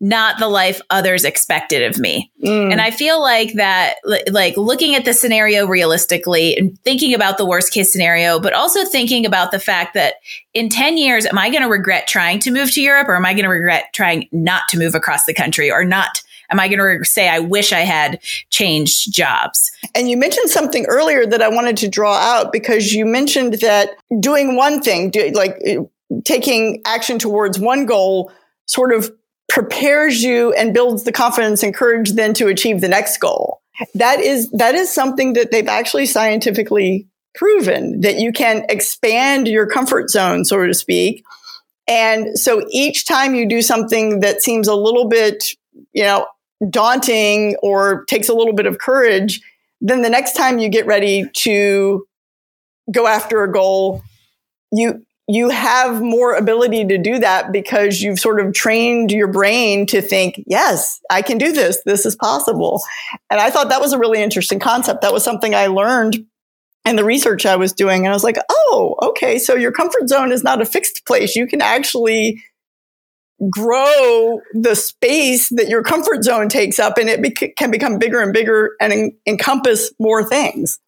not 0.00 0.38
the 0.38 0.48
life 0.48 0.80
others 0.90 1.24
expected 1.24 1.82
of 1.82 1.98
me. 1.98 2.30
Mm. 2.44 2.72
And 2.72 2.80
I 2.80 2.90
feel 2.92 3.20
like 3.20 3.54
that, 3.54 3.96
like 4.30 4.56
looking 4.56 4.94
at 4.94 5.04
the 5.04 5.12
scenario 5.12 5.66
realistically 5.66 6.56
and 6.56 6.78
thinking 6.84 7.14
about 7.14 7.36
the 7.36 7.44
worst 7.44 7.72
case 7.72 7.92
scenario, 7.92 8.38
but 8.38 8.52
also 8.52 8.84
thinking 8.84 9.26
about 9.26 9.50
the 9.50 9.58
fact 9.58 9.94
that 9.94 10.14
in 10.54 10.68
10 10.68 10.98
years, 10.98 11.26
am 11.26 11.36
I 11.36 11.50
going 11.50 11.62
to 11.62 11.68
regret 11.68 12.06
trying 12.06 12.38
to 12.40 12.52
move 12.52 12.70
to 12.72 12.80
Europe 12.80 13.08
or 13.08 13.16
am 13.16 13.26
I 13.26 13.32
going 13.32 13.44
to 13.44 13.50
regret 13.50 13.86
trying 13.92 14.28
not 14.30 14.62
to 14.68 14.78
move 14.78 14.94
across 14.94 15.24
the 15.24 15.34
country 15.34 15.70
or 15.70 15.84
not? 15.84 16.22
Am 16.50 16.60
I 16.60 16.68
going 16.68 16.78
to 16.78 17.04
say, 17.04 17.28
I 17.28 17.40
wish 17.40 17.72
I 17.72 17.80
had 17.80 18.20
changed 18.50 19.12
jobs? 19.12 19.70
And 19.94 20.08
you 20.08 20.16
mentioned 20.16 20.48
something 20.48 20.86
earlier 20.86 21.26
that 21.26 21.42
I 21.42 21.48
wanted 21.48 21.76
to 21.78 21.88
draw 21.88 22.14
out 22.14 22.52
because 22.52 22.92
you 22.92 23.04
mentioned 23.04 23.54
that 23.54 23.96
doing 24.20 24.56
one 24.56 24.80
thing, 24.80 25.10
do, 25.10 25.30
like 25.34 25.58
taking 26.24 26.80
action 26.86 27.18
towards 27.18 27.58
one 27.58 27.84
goal, 27.84 28.32
sort 28.66 28.94
of 28.94 29.12
prepares 29.48 30.22
you 30.22 30.52
and 30.52 30.74
builds 30.74 31.04
the 31.04 31.12
confidence 31.12 31.62
and 31.62 31.74
courage 31.74 32.12
then 32.12 32.34
to 32.34 32.48
achieve 32.48 32.80
the 32.80 32.88
next 32.88 33.18
goal. 33.18 33.60
That 33.94 34.20
is, 34.20 34.50
that 34.50 34.74
is 34.74 34.92
something 34.92 35.32
that 35.34 35.50
they've 35.50 35.68
actually 35.68 36.06
scientifically 36.06 37.06
proven 37.34 38.00
that 38.00 38.18
you 38.18 38.32
can 38.32 38.66
expand 38.68 39.48
your 39.48 39.66
comfort 39.66 40.10
zone, 40.10 40.44
so 40.44 40.66
to 40.66 40.74
speak. 40.74 41.24
And 41.86 42.38
so 42.38 42.66
each 42.70 43.06
time 43.06 43.34
you 43.34 43.48
do 43.48 43.62
something 43.62 44.20
that 44.20 44.42
seems 44.42 44.68
a 44.68 44.74
little 44.74 45.08
bit, 45.08 45.44
you 45.92 46.02
know, 46.02 46.26
daunting 46.68 47.56
or 47.62 48.04
takes 48.06 48.28
a 48.28 48.34
little 48.34 48.52
bit 48.52 48.66
of 48.66 48.78
courage, 48.78 49.40
then 49.80 50.02
the 50.02 50.10
next 50.10 50.34
time 50.34 50.58
you 50.58 50.68
get 50.68 50.86
ready 50.86 51.24
to 51.32 52.06
go 52.90 53.06
after 53.06 53.44
a 53.44 53.52
goal, 53.52 54.02
you 54.72 55.04
you 55.28 55.50
have 55.50 56.00
more 56.00 56.34
ability 56.34 56.86
to 56.86 56.96
do 56.96 57.18
that 57.18 57.52
because 57.52 58.00
you've 58.00 58.18
sort 58.18 58.40
of 58.40 58.54
trained 58.54 59.12
your 59.12 59.28
brain 59.28 59.84
to 59.86 60.00
think, 60.00 60.42
yes, 60.46 61.00
I 61.10 61.20
can 61.20 61.36
do 61.36 61.52
this. 61.52 61.82
This 61.84 62.06
is 62.06 62.16
possible. 62.16 62.82
And 63.28 63.38
I 63.38 63.50
thought 63.50 63.68
that 63.68 63.82
was 63.82 63.92
a 63.92 63.98
really 63.98 64.22
interesting 64.22 64.58
concept. 64.58 65.02
That 65.02 65.12
was 65.12 65.22
something 65.22 65.54
I 65.54 65.66
learned 65.66 66.24
in 66.86 66.96
the 66.96 67.04
research 67.04 67.44
I 67.44 67.56
was 67.56 67.74
doing. 67.74 68.06
And 68.06 68.08
I 68.08 68.16
was 68.16 68.24
like, 68.24 68.38
oh, 68.50 68.96
okay. 69.02 69.38
So 69.38 69.54
your 69.54 69.70
comfort 69.70 70.08
zone 70.08 70.32
is 70.32 70.42
not 70.42 70.62
a 70.62 70.66
fixed 70.66 71.04
place. 71.06 71.36
You 71.36 71.46
can 71.46 71.60
actually 71.60 72.42
grow 73.50 74.40
the 74.54 74.74
space 74.74 75.50
that 75.50 75.68
your 75.68 75.82
comfort 75.82 76.24
zone 76.24 76.48
takes 76.48 76.78
up 76.78 76.96
and 76.96 77.10
it 77.10 77.56
can 77.56 77.70
become 77.70 77.98
bigger 77.98 78.20
and 78.20 78.32
bigger 78.32 78.70
and 78.80 78.92
en- 78.94 79.16
encompass 79.26 79.92
more 79.98 80.24
things. 80.24 80.80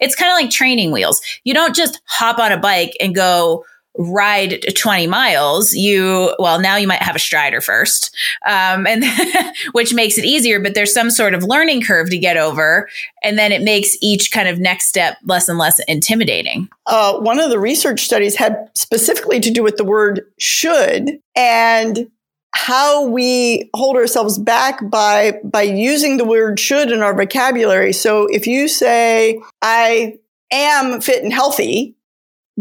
It's 0.00 0.14
kind 0.14 0.30
of 0.30 0.36
like 0.36 0.50
training 0.50 0.92
wheels. 0.92 1.20
You 1.44 1.52
don't 1.52 1.74
just 1.74 2.00
hop 2.06 2.38
on 2.38 2.52
a 2.52 2.58
bike 2.58 2.96
and 3.00 3.14
go 3.14 3.64
ride 3.98 4.64
20 4.74 5.06
miles 5.06 5.74
you 5.74 6.34
well 6.38 6.58
now 6.58 6.76
you 6.76 6.86
might 6.86 7.02
have 7.02 7.16
a 7.16 7.18
strider 7.18 7.60
first 7.60 8.14
um, 8.46 8.86
and 8.86 9.04
which 9.72 9.92
makes 9.92 10.16
it 10.16 10.24
easier 10.24 10.58
but 10.58 10.74
there's 10.74 10.94
some 10.94 11.10
sort 11.10 11.34
of 11.34 11.42
learning 11.42 11.82
curve 11.82 12.08
to 12.08 12.18
get 12.18 12.36
over 12.36 12.88
and 13.22 13.38
then 13.38 13.52
it 13.52 13.62
makes 13.62 13.96
each 14.00 14.32
kind 14.32 14.48
of 14.48 14.58
next 14.58 14.86
step 14.86 15.18
less 15.24 15.48
and 15.48 15.58
less 15.58 15.80
intimidating. 15.88 16.68
Uh, 16.86 17.18
one 17.18 17.38
of 17.38 17.50
the 17.50 17.58
research 17.58 18.04
studies 18.04 18.36
had 18.36 18.70
specifically 18.74 19.40
to 19.40 19.50
do 19.50 19.62
with 19.62 19.76
the 19.76 19.84
word 19.84 20.22
should 20.38 21.20
and 21.36 22.10
how 22.54 23.06
we 23.06 23.70
hold 23.74 23.96
ourselves 23.96 24.38
back 24.38 24.78
by 24.90 25.40
by 25.42 25.62
using 25.62 26.18
the 26.18 26.24
word 26.24 26.60
should 26.60 26.90
in 26.90 27.00
our 27.00 27.16
vocabulary. 27.16 27.92
So 27.92 28.26
if 28.26 28.46
you 28.46 28.68
say 28.68 29.40
i 29.62 30.18
am 30.52 31.00
fit 31.00 31.22
and 31.22 31.32
healthy 31.32 31.96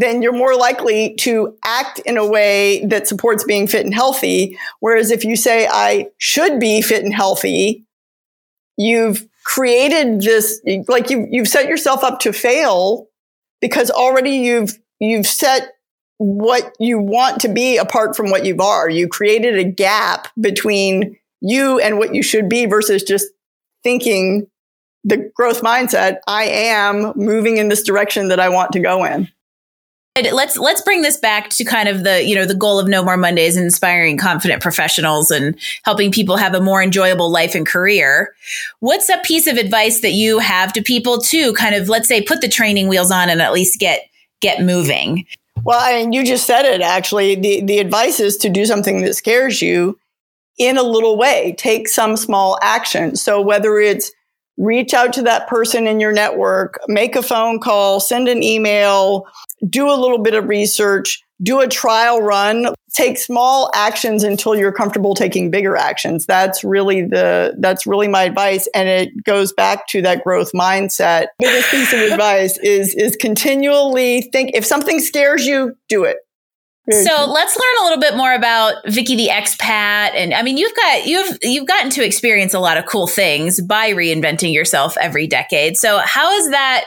then 0.01 0.21
you're 0.21 0.33
more 0.33 0.55
likely 0.55 1.15
to 1.15 1.57
act 1.63 1.99
in 1.99 2.17
a 2.17 2.25
way 2.25 2.85
that 2.85 3.07
supports 3.07 3.43
being 3.43 3.67
fit 3.67 3.85
and 3.85 3.93
healthy. 3.93 4.57
Whereas 4.79 5.11
if 5.11 5.23
you 5.23 5.35
say, 5.35 5.67
I 5.67 6.07
should 6.17 6.59
be 6.59 6.81
fit 6.81 7.03
and 7.03 7.13
healthy, 7.13 7.85
you've 8.77 9.27
created 9.43 10.21
this, 10.21 10.61
like 10.87 11.09
you've, 11.09 11.27
you've 11.31 11.47
set 11.47 11.67
yourself 11.67 12.03
up 12.03 12.19
to 12.21 12.33
fail 12.33 13.07
because 13.59 13.89
already 13.91 14.37
you've, 14.37 14.77
you've 14.99 15.27
set 15.27 15.73
what 16.17 16.75
you 16.79 16.99
want 16.99 17.41
to 17.41 17.47
be 17.47 17.77
apart 17.77 18.15
from 18.15 18.29
what 18.29 18.45
you 18.45 18.55
are. 18.57 18.89
You 18.89 19.07
created 19.07 19.57
a 19.57 19.63
gap 19.63 20.27
between 20.39 21.17
you 21.41 21.79
and 21.79 21.97
what 21.97 22.13
you 22.13 22.21
should 22.21 22.47
be 22.47 22.65
versus 22.67 23.03
just 23.03 23.27
thinking 23.83 24.47
the 25.03 25.31
growth 25.35 25.61
mindset, 25.61 26.17
I 26.27 26.43
am 26.43 27.13
moving 27.15 27.57
in 27.57 27.69
this 27.69 27.83
direction 27.83 28.27
that 28.27 28.39
I 28.39 28.49
want 28.49 28.71
to 28.73 28.79
go 28.79 29.03
in. 29.03 29.29
Let's 30.17 30.57
let's 30.57 30.81
bring 30.81 31.03
this 31.03 31.15
back 31.15 31.49
to 31.51 31.63
kind 31.63 31.87
of 31.87 32.03
the 32.03 32.21
you 32.21 32.35
know 32.35 32.45
the 32.45 32.53
goal 32.53 32.79
of 32.79 32.87
No 32.89 33.01
More 33.01 33.15
Mondays, 33.15 33.55
inspiring 33.55 34.17
confident 34.17 34.61
professionals 34.61 35.31
and 35.31 35.57
helping 35.83 36.11
people 36.11 36.35
have 36.35 36.53
a 36.53 36.59
more 36.59 36.83
enjoyable 36.83 37.31
life 37.31 37.55
and 37.55 37.65
career. 37.65 38.35
What's 38.81 39.07
a 39.07 39.19
piece 39.23 39.47
of 39.47 39.55
advice 39.55 40.01
that 40.01 40.11
you 40.11 40.39
have 40.39 40.73
to 40.73 40.81
people 40.81 41.21
to 41.21 41.53
kind 41.53 41.75
of 41.75 41.87
let's 41.87 42.09
say 42.09 42.21
put 42.21 42.41
the 42.41 42.49
training 42.49 42.89
wheels 42.89 43.09
on 43.09 43.29
and 43.29 43.41
at 43.41 43.53
least 43.53 43.79
get 43.79 44.01
get 44.41 44.61
moving? 44.61 45.25
Well, 45.63 45.79
I 45.79 46.01
mean, 46.01 46.11
you 46.11 46.25
just 46.25 46.45
said 46.45 46.65
it. 46.65 46.81
Actually, 46.81 47.35
the 47.35 47.61
the 47.61 47.79
advice 47.79 48.19
is 48.19 48.35
to 48.37 48.49
do 48.49 48.65
something 48.65 49.03
that 49.03 49.13
scares 49.13 49.61
you 49.61 49.97
in 50.57 50.77
a 50.77 50.83
little 50.83 51.17
way. 51.17 51.55
Take 51.57 51.87
some 51.87 52.17
small 52.17 52.59
action. 52.61 53.15
So 53.15 53.39
whether 53.39 53.77
it's 53.77 54.11
reach 54.57 54.93
out 54.93 55.13
to 55.13 55.21
that 55.23 55.47
person 55.47 55.87
in 55.87 55.99
your 55.99 56.11
network, 56.11 56.79
make 56.87 57.15
a 57.15 57.23
phone 57.23 57.59
call, 57.59 57.99
send 57.99 58.27
an 58.27 58.43
email, 58.43 59.25
do 59.67 59.89
a 59.89 59.95
little 59.95 60.19
bit 60.19 60.33
of 60.33 60.47
research, 60.47 61.23
do 61.41 61.59
a 61.59 61.67
trial 61.67 62.21
run, 62.21 62.73
take 62.93 63.17
small 63.17 63.71
actions 63.73 64.23
until 64.23 64.55
you're 64.55 64.71
comfortable 64.71 65.15
taking 65.15 65.49
bigger 65.49 65.75
actions. 65.75 66.25
That's 66.25 66.63
really 66.63 67.03
the 67.03 67.55
that's 67.59 67.87
really 67.87 68.07
my 68.07 68.23
advice 68.23 68.67
and 68.75 68.87
it 68.87 69.23
goes 69.23 69.53
back 69.53 69.87
to 69.87 70.01
that 70.03 70.23
growth 70.23 70.51
mindset. 70.53 71.27
Biggest 71.39 71.71
piece 71.71 71.93
of 71.93 71.99
advice 72.11 72.57
is 72.59 72.93
is 72.95 73.15
continually 73.15 74.21
think 74.33 74.51
if 74.53 74.65
something 74.65 74.99
scares 74.99 75.45
you, 75.45 75.75
do 75.87 76.03
it. 76.03 76.17
So 76.93 77.25
let's 77.31 77.57
learn 77.57 77.75
a 77.81 77.83
little 77.83 77.99
bit 77.99 78.15
more 78.15 78.33
about 78.33 78.75
Vicki 78.85 79.15
the 79.15 79.27
expat, 79.27 80.13
and 80.15 80.33
I 80.33 80.41
mean, 80.41 80.57
you've 80.57 80.75
got 80.75 81.05
you've 81.05 81.37
you've 81.41 81.67
gotten 81.67 81.89
to 81.91 82.05
experience 82.05 82.53
a 82.53 82.59
lot 82.59 82.77
of 82.77 82.85
cool 82.85 83.07
things 83.07 83.61
by 83.61 83.91
reinventing 83.91 84.53
yourself 84.53 84.97
every 84.97 85.27
decade. 85.27 85.77
So 85.77 85.99
how 85.99 86.31
is 86.33 86.49
that? 86.49 86.85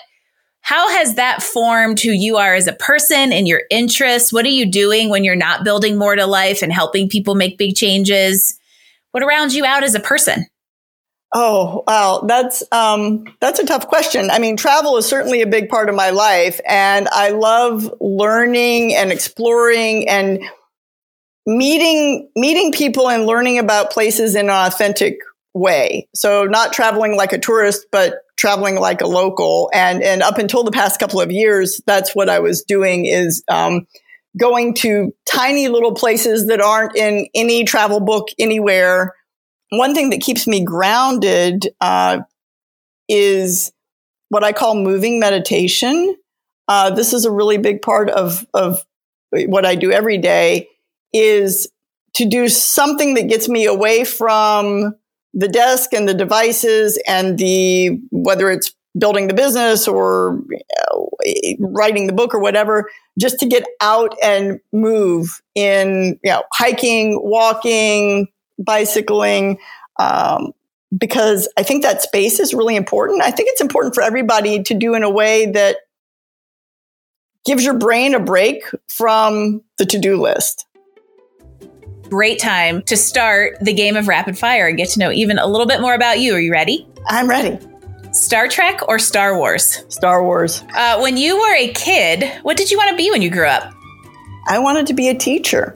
How 0.60 0.88
has 0.88 1.16
that 1.16 1.42
formed 1.42 2.00
who 2.00 2.10
you 2.10 2.38
are 2.38 2.54
as 2.54 2.66
a 2.66 2.72
person 2.72 3.32
and 3.32 3.46
your 3.46 3.62
interests? 3.70 4.32
What 4.32 4.46
are 4.46 4.48
you 4.48 4.70
doing 4.70 5.10
when 5.10 5.22
you're 5.22 5.36
not 5.36 5.62
building 5.62 5.98
more 5.98 6.16
to 6.16 6.26
life 6.26 6.62
and 6.62 6.72
helping 6.72 7.08
people 7.08 7.34
make 7.34 7.58
big 7.58 7.74
changes? 7.74 8.58
What 9.10 9.26
rounds 9.26 9.54
you 9.54 9.66
out 9.66 9.84
as 9.84 9.94
a 9.94 10.00
person? 10.00 10.46
Oh, 11.36 11.82
wow. 11.86 12.24
That's, 12.28 12.62
um, 12.70 13.24
that's 13.40 13.58
a 13.58 13.66
tough 13.66 13.88
question. 13.88 14.30
I 14.30 14.38
mean, 14.38 14.56
travel 14.56 14.96
is 14.98 15.06
certainly 15.06 15.42
a 15.42 15.48
big 15.48 15.68
part 15.68 15.88
of 15.88 15.96
my 15.96 16.10
life 16.10 16.60
and 16.64 17.08
I 17.10 17.30
love 17.30 17.92
learning 18.00 18.94
and 18.94 19.10
exploring 19.10 20.08
and 20.08 20.38
meeting, 21.44 22.30
meeting 22.36 22.70
people 22.70 23.08
and 23.10 23.26
learning 23.26 23.58
about 23.58 23.90
places 23.90 24.36
in 24.36 24.46
an 24.46 24.50
authentic 24.50 25.18
way. 25.54 26.08
So 26.14 26.44
not 26.44 26.72
traveling 26.72 27.16
like 27.16 27.32
a 27.32 27.38
tourist, 27.38 27.86
but 27.90 28.14
traveling 28.36 28.76
like 28.76 29.00
a 29.00 29.06
local. 29.08 29.70
And, 29.74 30.04
and 30.04 30.22
up 30.22 30.38
until 30.38 30.62
the 30.62 30.70
past 30.70 31.00
couple 31.00 31.20
of 31.20 31.32
years, 31.32 31.80
that's 31.84 32.14
what 32.14 32.28
I 32.28 32.38
was 32.38 32.62
doing 32.62 33.06
is, 33.06 33.42
um, 33.48 33.86
going 34.38 34.74
to 34.74 35.12
tiny 35.30 35.68
little 35.68 35.94
places 35.94 36.46
that 36.46 36.60
aren't 36.60 36.96
in 36.96 37.28
any 37.34 37.64
travel 37.64 38.00
book 38.00 38.28
anywhere 38.38 39.14
one 39.70 39.94
thing 39.94 40.10
that 40.10 40.20
keeps 40.20 40.46
me 40.46 40.64
grounded 40.64 41.68
uh, 41.80 42.20
is 43.08 43.72
what 44.28 44.44
I 44.44 44.52
call 44.52 44.74
moving 44.74 45.20
meditation. 45.20 46.16
Uh, 46.68 46.90
this 46.90 47.12
is 47.12 47.24
a 47.24 47.30
really 47.30 47.58
big 47.58 47.82
part 47.82 48.10
of 48.10 48.46
of 48.54 48.84
what 49.30 49.66
I 49.66 49.74
do 49.74 49.92
every 49.92 50.18
day. 50.18 50.68
Is 51.12 51.68
to 52.14 52.26
do 52.26 52.48
something 52.48 53.14
that 53.14 53.28
gets 53.28 53.48
me 53.48 53.66
away 53.66 54.04
from 54.04 54.94
the 55.34 55.48
desk 55.48 55.92
and 55.92 56.08
the 56.08 56.14
devices 56.14 57.00
and 57.06 57.38
the 57.38 58.00
whether 58.10 58.50
it's 58.50 58.72
building 58.96 59.26
the 59.26 59.34
business 59.34 59.88
or 59.88 60.40
writing 61.58 62.06
the 62.06 62.12
book 62.12 62.32
or 62.32 62.40
whatever 62.40 62.88
just 63.18 63.38
to 63.40 63.46
get 63.46 63.64
out 63.80 64.16
and 64.22 64.60
move 64.72 65.40
in 65.54 66.18
you 66.22 66.30
know 66.30 66.44
hiking 66.52 67.18
walking 67.22 68.28
bicycling, 68.58 69.58
um, 69.98 70.52
because 70.96 71.48
I 71.56 71.62
think 71.62 71.82
that 71.82 72.02
space 72.02 72.38
is 72.38 72.54
really 72.54 72.76
important. 72.76 73.22
I 73.22 73.30
think 73.30 73.48
it's 73.50 73.60
important 73.60 73.94
for 73.94 74.02
everybody 74.02 74.62
to 74.62 74.74
do 74.74 74.94
in 74.94 75.02
a 75.02 75.10
way 75.10 75.46
that 75.46 75.78
gives 77.44 77.64
your 77.64 77.78
brain 77.78 78.14
a 78.14 78.20
break 78.20 78.64
from 78.88 79.62
the 79.78 79.86
to 79.86 79.98
do 79.98 80.20
list. 80.20 80.66
Great 82.08 82.38
time 82.38 82.82
to 82.82 82.96
start 82.96 83.56
the 83.60 83.72
game 83.72 83.96
of 83.96 84.08
rapid 84.08 84.38
fire 84.38 84.68
and 84.68 84.76
get 84.76 84.88
to 84.90 84.98
know 84.98 85.10
even 85.10 85.38
a 85.38 85.46
little 85.46 85.66
bit 85.66 85.80
more 85.80 85.94
about 85.94 86.20
you. 86.20 86.34
Are 86.34 86.40
you 86.40 86.52
ready? 86.52 86.86
I'm 87.08 87.28
ready. 87.28 87.58
Star 88.12 88.46
Trek 88.46 88.86
or 88.88 88.98
Star 88.98 89.36
Wars? 89.36 89.84
Star 89.88 90.22
Wars. 90.22 90.62
Uh, 90.74 91.00
when 91.00 91.16
you 91.16 91.36
were 91.36 91.54
a 91.54 91.72
kid, 91.72 92.30
what 92.42 92.56
did 92.56 92.70
you 92.70 92.78
want 92.78 92.90
to 92.90 92.96
be 92.96 93.10
when 93.10 93.22
you 93.22 93.30
grew 93.30 93.46
up? 93.46 93.74
I 94.46 94.58
wanted 94.58 94.86
to 94.86 94.94
be 94.94 95.08
a 95.08 95.14
teacher. 95.14 95.74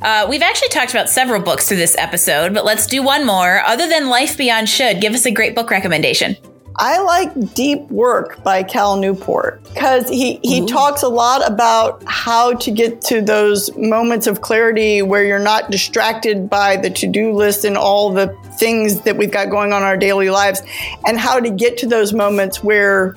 Uh, 0.00 0.26
we've 0.28 0.42
actually 0.42 0.68
talked 0.68 0.92
about 0.92 1.08
several 1.08 1.40
books 1.40 1.68
through 1.68 1.76
this 1.78 1.96
episode, 1.98 2.54
but 2.54 2.64
let's 2.64 2.86
do 2.86 3.02
one 3.02 3.26
more. 3.26 3.60
Other 3.60 3.88
than 3.88 4.08
Life 4.08 4.36
Beyond 4.36 4.68
Should, 4.68 5.00
give 5.00 5.14
us 5.14 5.26
a 5.26 5.30
great 5.30 5.54
book 5.54 5.70
recommendation. 5.70 6.36
I 6.76 6.98
like 6.98 7.54
Deep 7.54 7.88
Work 7.88 8.42
by 8.42 8.64
Cal 8.64 8.96
Newport 8.96 9.62
because 9.62 10.08
he, 10.08 10.40
he 10.42 10.60
Ooh. 10.60 10.66
talks 10.66 11.04
a 11.04 11.08
lot 11.08 11.48
about 11.48 12.02
how 12.06 12.54
to 12.54 12.70
get 12.72 13.00
to 13.02 13.20
those 13.20 13.74
moments 13.76 14.26
of 14.26 14.40
clarity 14.40 15.00
where 15.00 15.24
you're 15.24 15.38
not 15.38 15.70
distracted 15.70 16.50
by 16.50 16.76
the 16.76 16.90
to 16.90 17.06
do 17.06 17.32
list 17.32 17.64
and 17.64 17.76
all 17.76 18.12
the 18.12 18.36
things 18.58 19.02
that 19.02 19.16
we've 19.16 19.30
got 19.30 19.50
going 19.50 19.72
on 19.72 19.82
in 19.82 19.86
our 19.86 19.96
daily 19.96 20.30
lives, 20.30 20.62
and 21.06 21.16
how 21.16 21.38
to 21.38 21.48
get 21.48 21.78
to 21.78 21.86
those 21.86 22.12
moments 22.12 22.64
where 22.64 23.14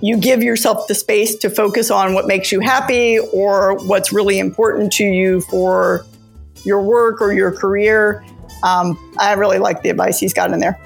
you 0.00 0.16
give 0.16 0.42
yourself 0.42 0.88
the 0.88 0.94
space 0.94 1.36
to 1.36 1.50
focus 1.50 1.90
on 1.90 2.14
what 2.14 2.26
makes 2.26 2.52
you 2.52 2.60
happy 2.60 3.18
or 3.18 3.76
what's 3.86 4.12
really 4.12 4.38
important 4.38 4.92
to 4.94 5.04
you 5.04 5.40
for 5.42 6.04
your 6.64 6.82
work 6.82 7.20
or 7.20 7.32
your 7.32 7.52
career. 7.52 8.24
Um, 8.62 8.98
I 9.18 9.32
really 9.34 9.58
like 9.58 9.82
the 9.82 9.90
advice 9.90 10.18
he's 10.18 10.34
got 10.34 10.52
in 10.52 10.60
there. 10.60 10.78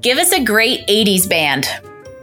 Give 0.00 0.18
us 0.18 0.32
a 0.32 0.44
great 0.44 0.86
80s 0.86 1.28
band. 1.28 1.66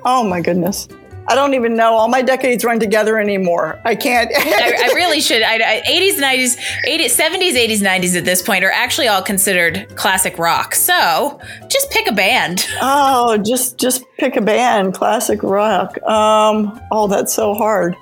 Oh 0.05 0.23
my 0.23 0.41
goodness. 0.41 0.88
I 1.27 1.36
don't 1.36 1.53
even 1.53 1.75
know. 1.75 1.93
All 1.93 2.09
my 2.09 2.21
decades 2.21 2.65
run 2.65 2.79
together 2.79 3.17
anymore. 3.17 3.79
I 3.86 3.95
can't. 3.95 4.29
I, 4.36 4.89
I, 4.89 4.91
really 4.93 5.21
should. 5.21 5.41
I, 5.41 5.55
I, 5.55 5.81
80s, 5.88 6.15
90s, 6.15 6.57
80s, 6.88 7.17
70s, 7.17 7.53
80s, 7.53 7.79
90s 7.79 8.17
at 8.17 8.25
this 8.25 8.41
point 8.41 8.63
are 8.63 8.71
actually 8.71 9.07
all 9.07 9.21
considered 9.21 9.88
classic 9.95 10.38
rock. 10.38 10.75
So 10.75 11.39
just 11.69 11.91
pick 11.91 12.07
a 12.07 12.12
band. 12.12 12.67
Oh, 12.86 13.38
just 13.38 13.79
just 13.79 14.03
pick 14.17 14.36
a 14.36 14.41
band. 14.41 14.93
Classic 14.93 15.41
rock. 15.41 16.01
Um, 16.03 16.79
oh, 16.91 17.07
that's 17.07 17.33
so 17.33 17.53
hard. 17.53 17.95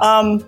Um, 0.00 0.44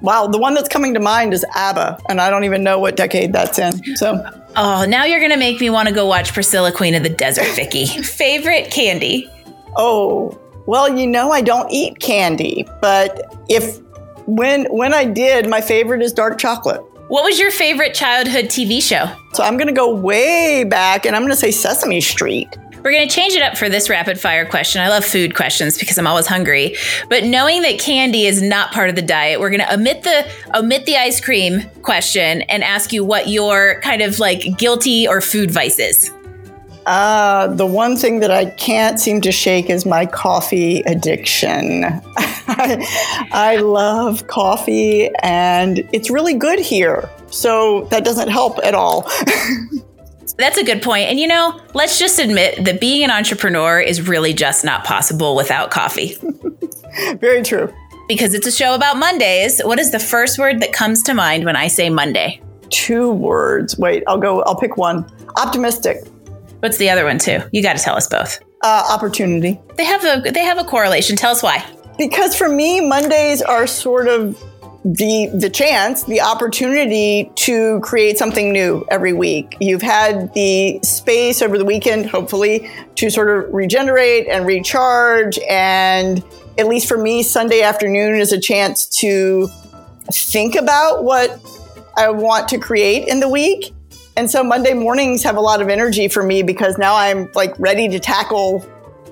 wow, 0.00 0.26
the 0.26 0.38
one 0.38 0.54
that's 0.54 0.68
coming 0.68 0.94
to 0.94 1.00
mind 1.00 1.34
is 1.34 1.44
ABBA, 1.54 1.98
and 2.08 2.20
I 2.20 2.30
don't 2.30 2.44
even 2.44 2.62
know 2.64 2.78
what 2.78 2.96
decade 2.96 3.32
that's 3.32 3.58
in. 3.58 3.96
So. 3.96 4.24
Oh, 4.56 4.86
now 4.88 5.04
you're 5.04 5.20
gonna 5.20 5.36
make 5.36 5.60
me 5.60 5.70
want 5.70 5.88
to 5.88 5.94
go 5.94 6.06
watch 6.06 6.32
Priscilla, 6.32 6.72
Queen 6.72 6.94
of 6.94 7.02
the 7.02 7.10
Desert, 7.10 7.46
Vicki. 7.54 7.86
Favorite 8.02 8.70
candy? 8.70 9.30
Oh, 9.76 10.38
well, 10.66 10.88
you 10.88 11.06
know 11.06 11.32
I 11.32 11.40
don't 11.40 11.70
eat 11.70 11.98
candy, 11.98 12.66
but 12.80 13.34
if 13.48 13.78
when 14.26 14.64
when 14.66 14.94
I 14.94 15.04
did, 15.04 15.48
my 15.48 15.60
favorite 15.60 16.02
is 16.02 16.12
dark 16.12 16.38
chocolate. 16.38 16.82
What 17.08 17.24
was 17.24 17.38
your 17.38 17.50
favorite 17.50 17.94
childhood 17.94 18.46
TV 18.46 18.80
show? 18.80 19.12
So 19.34 19.42
I'm 19.42 19.56
going 19.56 19.66
to 19.66 19.72
go 19.74 19.94
way 19.94 20.64
back 20.64 21.04
and 21.04 21.14
I'm 21.14 21.22
going 21.22 21.32
to 21.32 21.36
say 21.36 21.50
Sesame 21.50 22.00
Street. 22.00 22.48
We're 22.82 22.92
going 22.92 23.06
to 23.06 23.14
change 23.14 23.34
it 23.34 23.42
up 23.42 23.56
for 23.56 23.68
this 23.68 23.88
rapid 23.88 24.18
fire 24.18 24.44
question. 24.44 24.80
I 24.80 24.88
love 24.88 25.04
food 25.04 25.36
questions 25.36 25.78
because 25.78 25.98
I'm 25.98 26.06
always 26.06 26.26
hungry. 26.26 26.74
But 27.08 27.24
knowing 27.24 27.62
that 27.62 27.78
candy 27.78 28.26
is 28.26 28.42
not 28.42 28.72
part 28.72 28.88
of 28.88 28.96
the 28.96 29.02
diet, 29.02 29.40
we're 29.40 29.50
going 29.50 29.60
to 29.60 29.74
omit 29.74 30.02
the 30.02 30.28
omit 30.54 30.86
the 30.86 30.96
ice 30.96 31.20
cream 31.20 31.62
question 31.82 32.42
and 32.42 32.64
ask 32.64 32.92
you 32.92 33.04
what 33.04 33.28
your 33.28 33.80
kind 33.82 34.02
of 34.02 34.18
like 34.18 34.56
guilty 34.58 35.06
or 35.06 35.20
food 35.20 35.50
vice 35.50 35.78
is. 35.78 36.10
Uh, 36.86 37.46
the 37.48 37.66
one 37.66 37.96
thing 37.96 38.20
that 38.20 38.30
I 38.30 38.46
can't 38.46 38.98
seem 38.98 39.20
to 39.22 39.32
shake 39.32 39.70
is 39.70 39.86
my 39.86 40.06
coffee 40.06 40.80
addiction. 40.80 41.84
I, 42.16 43.28
I 43.32 43.56
love 43.56 44.26
coffee 44.26 45.10
and 45.22 45.88
it's 45.92 46.10
really 46.10 46.34
good 46.34 46.58
here. 46.58 47.08
So 47.30 47.84
that 47.90 48.04
doesn't 48.04 48.28
help 48.28 48.58
at 48.64 48.74
all. 48.74 49.02
That's 50.38 50.58
a 50.58 50.64
good 50.64 50.82
point. 50.82 51.08
And 51.08 51.20
you 51.20 51.26
know, 51.26 51.60
let's 51.74 51.98
just 51.98 52.18
admit 52.18 52.64
that 52.64 52.80
being 52.80 53.04
an 53.04 53.10
entrepreneur 53.10 53.80
is 53.80 54.06
really 54.08 54.32
just 54.32 54.64
not 54.64 54.84
possible 54.84 55.36
without 55.36 55.70
coffee. 55.70 56.16
Very 57.18 57.42
true. 57.42 57.72
Because 58.08 58.34
it's 58.34 58.46
a 58.46 58.52
show 58.52 58.74
about 58.74 58.96
Mondays. 58.98 59.60
What 59.60 59.78
is 59.78 59.92
the 59.92 59.98
first 59.98 60.38
word 60.38 60.60
that 60.60 60.72
comes 60.72 61.02
to 61.04 61.14
mind 61.14 61.44
when 61.44 61.56
I 61.56 61.68
say 61.68 61.90
Monday? 61.90 62.42
Two 62.70 63.12
words. 63.12 63.78
Wait, 63.78 64.02
I'll 64.06 64.18
go, 64.18 64.42
I'll 64.42 64.58
pick 64.58 64.76
one. 64.76 65.06
Optimistic. 65.36 66.04
What's 66.62 66.76
the 66.76 66.90
other 66.90 67.04
one 67.04 67.18
too? 67.18 67.40
You 67.50 67.60
got 67.60 67.76
to 67.76 67.82
tell 67.82 67.96
us 67.96 68.06
both. 68.06 68.38
Uh, 68.62 68.86
opportunity. 68.88 69.60
They 69.76 69.84
have 69.84 70.04
a 70.04 70.30
they 70.30 70.44
have 70.44 70.58
a 70.58 70.64
correlation. 70.64 71.16
Tell 71.16 71.32
us 71.32 71.42
why. 71.42 71.66
Because 71.98 72.36
for 72.36 72.48
me, 72.48 72.80
Mondays 72.80 73.42
are 73.42 73.66
sort 73.66 74.06
of 74.06 74.40
the 74.84 75.28
the 75.34 75.50
chance, 75.50 76.04
the 76.04 76.20
opportunity 76.20 77.32
to 77.34 77.80
create 77.80 78.16
something 78.16 78.52
new 78.52 78.86
every 78.92 79.12
week. 79.12 79.56
You've 79.60 79.82
had 79.82 80.32
the 80.34 80.78
space 80.84 81.42
over 81.42 81.58
the 81.58 81.64
weekend, 81.64 82.06
hopefully, 82.06 82.70
to 82.94 83.10
sort 83.10 83.28
of 83.28 83.52
regenerate 83.52 84.28
and 84.28 84.46
recharge. 84.46 85.40
And 85.50 86.22
at 86.58 86.68
least 86.68 86.86
for 86.86 86.96
me, 86.96 87.24
Sunday 87.24 87.62
afternoon 87.62 88.20
is 88.20 88.32
a 88.32 88.40
chance 88.40 88.86
to 89.00 89.48
think 90.12 90.54
about 90.54 91.02
what 91.02 91.40
I 91.96 92.10
want 92.10 92.48
to 92.50 92.58
create 92.58 93.08
in 93.08 93.18
the 93.18 93.28
week. 93.28 93.74
And 94.16 94.30
so 94.30 94.44
Monday 94.44 94.74
mornings 94.74 95.22
have 95.22 95.36
a 95.36 95.40
lot 95.40 95.62
of 95.62 95.68
energy 95.68 96.08
for 96.08 96.22
me 96.22 96.42
because 96.42 96.76
now 96.78 96.94
I'm 96.94 97.30
like 97.34 97.58
ready 97.58 97.88
to 97.88 97.98
tackle, 97.98 98.66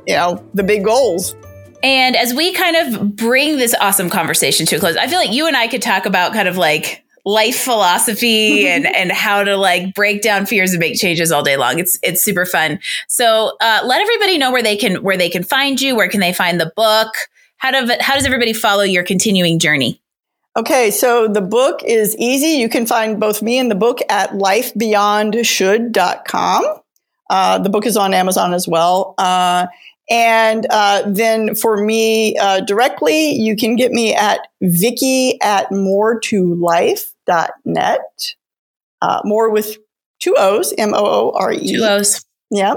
you 0.07 0.15
know, 0.15 0.45
the 0.55 0.63
big 0.63 0.85
goals. 0.85 1.35
And 1.83 2.17
as 2.17 2.35
we 2.35 2.53
kind 2.53 2.77
of 2.77 3.17
bring 3.17 3.57
this 3.57 3.75
awesome 3.81 4.11
conversation 4.11 4.67
to 4.67 4.77
a 4.77 4.81
close, 4.81 4.97
I 4.97 5.07
feel 5.07 5.19
like 5.19 5.33
you 5.33 5.47
and 5.47 5.57
I 5.57 5.69
could 5.69 5.81
talk 5.81 6.05
about 6.05 6.33
kind 6.35 6.49
of 6.49 6.59
like 6.59 7.03
life 7.25 7.57
philosophy 7.57 8.69
and 8.69 8.87
and 8.87 9.11
how 9.11 9.45
to 9.45 9.57
like 9.57 9.95
break 9.95 10.23
down 10.23 10.47
fears 10.47 10.73
and 10.73 10.81
make 10.81 10.99
changes 10.99 11.33
all 11.33 11.43
day 11.43 11.57
long. 11.57 11.79
It's 11.79 11.99
it's 12.03 12.23
super 12.23 12.45
fun. 12.45 12.79
So 13.09 13.57
uh, 13.61 13.81
let 13.85 14.01
everybody 14.01 14.37
know 14.37 14.53
where 14.53 14.63
they 14.63 14.77
can 14.77 15.03
where 15.03 15.17
they 15.17 15.31
can 15.31 15.43
find 15.43 15.81
you. 15.81 15.97
Where 15.97 16.09
can 16.09 16.21
they 16.21 16.35
find 16.35 16.61
the 16.61 16.73
book? 16.77 17.15
How 17.57 17.71
do 17.71 17.91
how 18.01 18.15
does 18.15 18.27
everybody 18.27 18.53
follow 18.53 18.83
your 18.83 19.05
continuing 19.05 19.59
journey? 19.59 20.03
Okay, 20.57 20.91
so 20.91 21.29
the 21.29 21.41
book 21.41 21.85
is 21.85 22.17
easy. 22.17 22.61
You 22.61 22.69
can 22.69 22.85
find 22.85 23.21
both 23.21 23.41
me 23.41 23.57
and 23.59 23.71
the 23.71 23.77
book 23.77 24.01
at 24.09 24.31
lifebeyondshould.com. 24.31 26.65
Uh, 27.31 27.59
the 27.61 27.71
book 27.71 27.87
is 27.87 27.97
on 27.97 28.13
Amazon 28.13 28.53
as 28.53 28.67
well. 28.67 29.15
Uh, 29.17 29.69
and 30.11 30.67
uh, 30.69 31.03
then 31.07 31.55
for 31.55 31.77
me 31.77 32.37
uh, 32.37 32.63
directly, 32.63 33.31
you 33.31 33.55
can 33.55 33.77
get 33.77 33.93
me 33.93 34.13
at 34.13 34.41
Vicki 34.61 35.41
at 35.41 35.71
more 35.71 36.19
to 36.19 36.57
life.net. 36.57 38.01
Uh, 39.01 39.21
more 39.25 39.51
with 39.51 39.79
two 40.19 40.35
O's, 40.37 40.75
M 40.77 40.95
O 40.95 40.99
O 40.99 41.33
R 41.39 41.53
E. 41.53 41.73
Two 41.73 41.85
O's. 41.85 42.25
Yeah. 42.51 42.75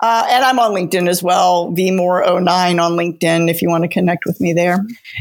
Uh, 0.00 0.26
and 0.30 0.42
I'm 0.42 0.58
on 0.58 0.72
LinkedIn 0.72 1.06
as 1.06 1.22
well, 1.22 1.70
vmore09 1.72 2.82
on 2.82 2.92
LinkedIn 2.92 3.50
if 3.50 3.60
you 3.60 3.68
want 3.68 3.84
to 3.84 3.88
connect 3.88 4.24
with 4.24 4.40
me 4.40 4.54
there. 4.54 4.78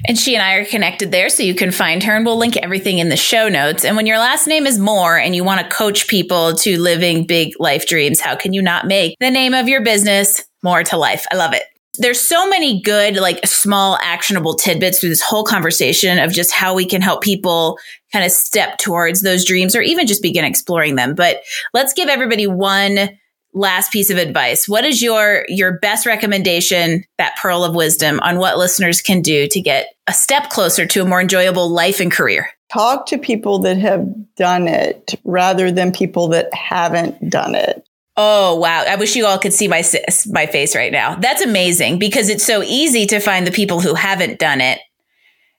And 0.08 0.17
she 0.17 0.34
and 0.34 0.41
I 0.41 0.54
are 0.54 0.65
connected 0.65 1.12
there, 1.12 1.27
so 1.27 1.43
you 1.43 1.54
can 1.54 1.71
find 1.71 2.01
her 2.04 2.15
and 2.15 2.25
we'll 2.25 2.38
link 2.38 2.56
everything 2.56 2.99
in 2.99 3.10
the 3.10 3.17
show 3.17 3.49
notes. 3.49 3.84
And 3.84 3.97
when 3.97 4.06
your 4.06 4.17
last 4.17 4.47
name 4.47 4.65
is 4.65 4.80
Moore 4.80 5.17
and 5.17 5.36
you 5.36 5.43
want 5.43 5.62
to 5.62 5.75
coach 5.75 6.08
people 6.08 6.56
to 6.56 6.80
living 6.80 7.27
big 7.27 7.54
life 7.60 7.86
dreams, 7.86 8.21
how 8.21 8.36
can 8.36 8.54
you 8.54 8.62
not 8.62 8.88
make 8.88 9.17
the 9.19 9.30
name 9.30 9.54
of 9.54 9.67
your 9.67 9.84
business 9.84 10.41
more 10.63 10.84
to 10.84 10.95
life? 10.95 11.25
I 11.30 11.36
love 11.36 11.54
it. 11.54 11.63
There's 11.97 12.21
so 12.21 12.47
many 12.47 12.82
good, 12.82 13.17
like 13.17 13.45
small, 13.45 13.97
actionable 14.01 14.56
tidbits 14.56 14.99
through 15.01 15.10
this 15.10 15.21
whole 15.21 15.43
conversation 15.43 16.17
of 16.17 16.32
just 16.32 16.54
how 16.54 16.73
we 16.73 16.86
can 16.86 17.01
help 17.01 17.21
people 17.21 17.77
kind 18.13 18.23
of 18.23 18.32
step 18.32 18.77
towards 18.77 19.21
those 19.21 19.43
dreams 19.43 19.75
or 19.75 19.82
even 19.82 20.08
just 20.08 20.21
begin 20.21 20.45
exploring 20.45 20.95
them. 20.95 21.13
But 21.13 21.41
let's 21.73 21.91
give 21.91 22.08
everybody 22.08 22.47
one 22.47 23.10
last 23.53 23.91
piece 23.91 24.09
of 24.09 24.17
advice 24.17 24.67
what 24.67 24.85
is 24.85 25.01
your 25.01 25.45
your 25.47 25.77
best 25.79 26.05
recommendation 26.05 27.03
that 27.17 27.35
pearl 27.37 27.63
of 27.63 27.75
wisdom 27.75 28.19
on 28.21 28.37
what 28.37 28.57
listeners 28.57 29.01
can 29.01 29.21
do 29.21 29.47
to 29.47 29.59
get 29.59 29.93
a 30.07 30.13
step 30.13 30.49
closer 30.49 30.85
to 30.85 31.01
a 31.01 31.05
more 31.05 31.21
enjoyable 31.21 31.69
life 31.69 31.99
and 31.99 32.11
career 32.11 32.49
talk 32.71 33.05
to 33.05 33.17
people 33.17 33.59
that 33.59 33.77
have 33.77 34.07
done 34.35 34.67
it 34.67 35.15
rather 35.23 35.71
than 35.71 35.91
people 35.91 36.29
that 36.29 36.53
haven't 36.53 37.29
done 37.29 37.55
it 37.55 37.85
Oh 38.17 38.55
wow! 38.55 38.83
I 38.87 38.97
wish 38.97 39.15
you 39.15 39.25
all 39.25 39.39
could 39.39 39.53
see 39.53 39.69
my 39.69 39.83
my 40.27 40.45
face 40.45 40.75
right 40.75 40.91
now. 40.91 41.15
That's 41.15 41.41
amazing 41.41 41.97
because 41.97 42.27
it's 42.27 42.45
so 42.45 42.61
easy 42.61 43.05
to 43.07 43.21
find 43.21 43.47
the 43.47 43.51
people 43.51 43.79
who 43.79 43.93
haven't 43.93 44.37
done 44.37 44.59
it, 44.59 44.79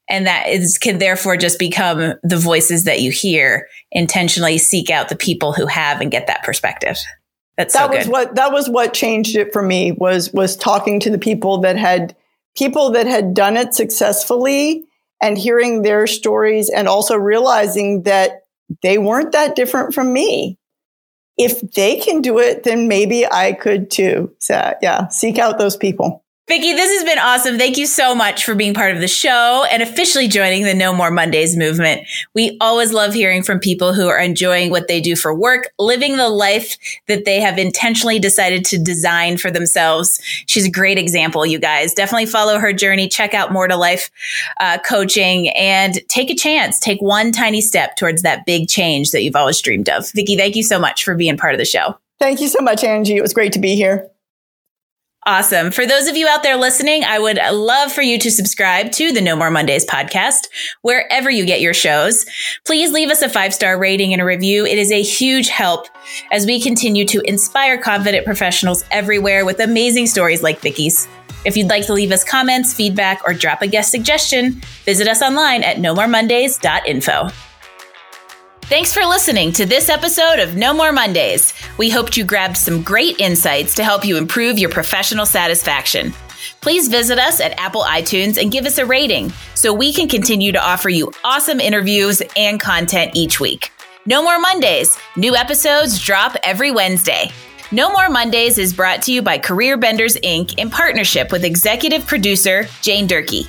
and 0.09 0.27
that 0.27 0.49
is 0.49 0.77
can 0.77 0.99
therefore 0.99 1.39
just 1.39 1.59
become 1.59 2.15
the 2.23 2.37
voices 2.37 2.85
that 2.85 3.01
you 3.01 3.11
hear. 3.11 3.69
Intentionally 3.91 4.59
seek 4.59 4.91
out 4.91 5.09
the 5.09 5.17
people 5.17 5.55
who 5.55 5.67
have 5.67 6.03
and 6.03 6.11
get 6.11 6.27
that 6.27 6.43
perspective. 6.43 6.99
That's 7.57 7.75
that 7.75 7.91
so 7.91 7.97
was 7.97 8.09
what 8.09 8.35
that 8.37 8.53
was 8.53 8.69
what 8.69 8.95
changed 8.95 9.37
it 9.37 9.53
for 9.53 9.63
me 9.63 9.93
was 9.93 10.33
was 10.33 10.57
talking 10.57 11.01
to 11.01 11.11
the 11.11 11.19
people 11.19 11.59
that 11.59 11.77
had 11.77 12.17
people 12.57 12.91
that 12.93 13.07
had 13.07 13.35
done 13.35 13.57
it 13.57 13.75
successfully 13.75 14.85
and 15.23 15.39
hearing 15.39 15.83
their 15.83 16.07
stories 16.07 16.71
and 16.71 16.89
also 16.89 17.15
realizing 17.15 18.03
that 18.03 18.43
they 18.83 18.99
weren't 18.99 19.33
that 19.33 19.55
different 19.55 19.95
from 19.95 20.13
me. 20.13 20.59
If 21.39 21.61
they 21.73 21.97
can 21.97 22.21
do 22.21 22.39
it, 22.39 22.65
then 22.65 22.89
maybe 22.89 23.27
I 23.27 23.53
could 23.53 23.91
too. 23.91 24.35
So 24.39 24.75
yeah, 24.83 25.09
seek 25.09 25.39
out 25.39 25.59
those 25.59 25.77
people. 25.77 26.22
Vicki, 26.49 26.73
this 26.73 26.93
has 26.93 27.05
been 27.05 27.21
awesome. 27.21 27.57
Thank 27.57 27.79
you 27.79 27.87
so 27.87 28.17
much 28.17 28.45
for 28.45 28.57
being 28.57 28.75
part 28.75 28.93
of 28.93 29.01
the 29.01 29.07
show 29.07 29.65
and 29.71 29.81
officially 29.81 30.27
joining 30.27 30.65
the 30.65 30.75
No 30.75 30.93
More 30.93 31.11
Mondays 31.11 31.57
movement. 31.57 32.03
We 32.35 32.59
always 32.61 32.93
love 32.93 33.15
hearing 33.15 33.45
from 33.45 33.61
people 33.61 33.95
who 33.95 34.09
are 34.09 34.19
enjoying 34.19 34.71
what 34.71 34.89
they 34.89 35.01
do 35.01 35.15
for 35.15 35.33
work, 35.33 35.71
living 35.79 36.17
the 36.17 36.29
life 36.29 36.77
that 37.07 37.25
they 37.25 37.41
have 37.41 37.59
intentionally 37.59 38.19
decided 38.19 38.65
to 38.67 38.79
design 38.79 39.39
for 39.39 39.53
themselves. 39.53 40.21
She's 40.47 40.67
a 40.67 40.71
great 40.71 40.99
example, 40.99 41.47
you 41.47 41.61
guys. 41.61 41.95
Definitely 41.95 42.27
follow 42.27 42.59
her 42.59 42.73
journey. 42.73 43.09
Check 43.09 43.35
out 43.35 43.53
More 43.53 43.69
to 43.69 43.77
Life 43.77 44.11
uh, 44.59 44.79
coaching 44.85 45.49
and 45.51 46.01
take 46.09 46.29
a 46.29 46.35
chance. 46.35 46.81
Take 46.81 47.01
one 47.01 47.31
tiny 47.31 47.61
step 47.61 47.95
towards 47.95 48.23
that 48.23 48.45
big 48.47 48.69
change 48.69 49.13
that 49.13 49.23
you've 49.23 49.37
always 49.37 49.63
dreamed 49.63 49.89
of. 49.89 50.11
Vicki, 50.11 50.37
thank 50.37 50.57
you 50.57 50.65
so 50.65 50.81
much 50.81 51.05
for 51.05 51.15
being 51.15 51.37
part 51.37 51.55
of 51.55 51.59
the 51.59 51.65
show. 51.65 51.97
Thank 52.19 52.41
you 52.41 52.49
so 52.49 52.61
much, 52.61 52.83
Angie. 52.83 53.17
It 53.17 53.23
was 53.23 53.33
great 53.33 53.53
to 53.53 53.61
be 53.61 53.77
here. 53.77 54.12
Awesome. 55.25 55.71
For 55.71 55.87
those 55.87 56.09
of 56.09 56.17
you 56.17 56.27
out 56.27 56.43
there 56.43 56.57
listening, 56.57 57.05
I 57.05 57.21
would 57.21 57.39
love 57.53 57.93
for 57.93 58.03
you 58.03 58.19
to 58.19 58.31
subscribe 58.31 58.91
to 58.93 59.13
the 59.13 59.21
No 59.21 59.37
More 59.37 59.53
Mondays 59.53 59.87
podcast, 59.87 60.49
wherever 60.81 61.31
you 61.31 61.47
get 61.47 61.61
your 61.61 61.75
shows. 61.75 62.27
Please 62.65 62.91
leave 62.91 63.09
us 63.09 63.23
a 63.23 63.29
five 63.29 63.55
star 63.55 63.79
rating 63.79 64.13
and 64.13 64.21
a 64.21 64.25
review. 64.25 64.67
It 64.67 64.79
is 64.79 64.91
a 64.91 65.01
huge 65.01 65.49
help 65.49 65.87
as 66.33 66.45
we 66.45 66.61
continue 66.61 67.05
to 67.07 67.21
inspire 67.21 67.79
confident 67.79 68.27
professionals 68.27 68.85
everywhere 68.91 69.45
with 69.45 69.61
amazing 69.61 70.09
stories 70.09 70.43
like 70.43 70.61
Vicki's. 70.61 71.07
If 71.45 71.57
you'd 71.57 71.71
like 71.71 71.87
to 71.87 71.93
leave 71.93 72.11
us 72.11 72.25
comments, 72.25 72.75
feedback, 72.75 73.21
or 73.25 73.33
drop 73.33 73.63
a 73.63 73.69
guest 73.69 73.93
suggestion, 73.93 74.61
visit 74.85 75.07
us 75.07 75.23
online 75.23 75.63
at 75.63 75.77
nomoremondays.info. 75.77 77.52
Thanks 78.73 78.95
for 78.95 79.05
listening 79.05 79.53
to 79.53 79.67
this 79.67 79.91
episode 79.91 80.39
of 80.39 80.57
No 80.57 80.73
More 80.73 80.93
Mondays. 80.93 81.53
We 81.77 81.91
hoped 81.91 82.17
you 82.17 82.25
grabbed 82.25 82.57
some 82.57 82.83
great 82.83 83.21
insights 83.21 83.75
to 83.75 83.85
help 83.85 84.03
you 84.03 84.17
improve 84.17 84.59
your 84.59 84.71
professional 84.71 85.27
satisfaction. 85.27 86.15
Please 86.63 86.89
visit 86.89 87.19
us 87.19 87.39
at 87.39 87.61
Apple 87.61 87.83
iTunes 87.83 88.41
and 88.41 88.51
give 88.51 88.65
us 88.65 88.79
a 88.79 88.87
rating 88.87 89.31
so 89.55 89.75
we 89.75 89.93
can 89.93 90.09
continue 90.09 90.53
to 90.53 90.59
offer 90.59 90.89
you 90.89 91.13
awesome 91.23 91.61
interviews 91.61 92.23
and 92.35 92.59
content 92.59 93.11
each 93.15 93.39
week. 93.39 93.71
No 94.07 94.23
More 94.23 94.41
Mondays. 94.41 94.97
New 95.19 95.37
episodes 95.37 96.03
drop 96.03 96.35
every 96.43 96.71
Wednesday. 96.71 97.31
No 97.73 97.93
More 97.93 98.09
Mondays 98.09 98.57
is 98.57 98.73
brought 98.73 99.03
to 99.03 99.13
you 99.13 99.21
by 99.21 99.37
Career 99.37 99.77
Benders 99.77 100.17
Inc. 100.25 100.59
in 100.59 100.71
partnership 100.71 101.31
with 101.31 101.45
executive 101.45 102.07
producer 102.07 102.67
Jane 102.81 103.07
Durkee. 103.07 103.47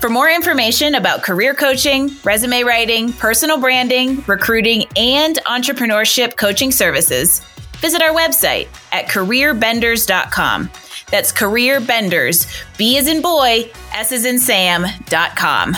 For 0.00 0.08
more 0.08 0.30
information 0.30 0.94
about 0.94 1.22
career 1.22 1.52
coaching, 1.52 2.10
resume 2.24 2.62
writing, 2.62 3.12
personal 3.12 3.58
branding, 3.58 4.24
recruiting, 4.26 4.86
and 4.96 5.36
entrepreneurship 5.44 6.38
coaching 6.38 6.72
services, 6.72 7.42
visit 7.80 8.00
our 8.00 8.14
website 8.14 8.68
at 8.92 9.08
careerbenders.com. 9.08 10.70
That's 11.10 11.32
careerbenders, 11.32 12.64
B 12.78 12.96
as 12.96 13.08
in 13.08 13.20
boy, 13.20 13.70
S 13.92 14.10
as 14.10 14.24
in 14.24 14.38
Sam.com. 14.38 15.76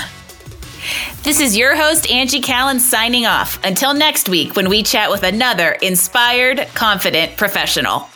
This 1.24 1.40
is 1.40 1.56
your 1.56 1.74
host, 1.74 2.08
Angie 2.08 2.40
Callen, 2.40 2.78
signing 2.78 3.26
off. 3.26 3.58
Until 3.64 3.92
next 3.92 4.28
week 4.28 4.54
when 4.54 4.68
we 4.68 4.84
chat 4.84 5.10
with 5.10 5.24
another 5.24 5.72
inspired, 5.82 6.68
confident 6.74 7.36
professional. 7.36 8.08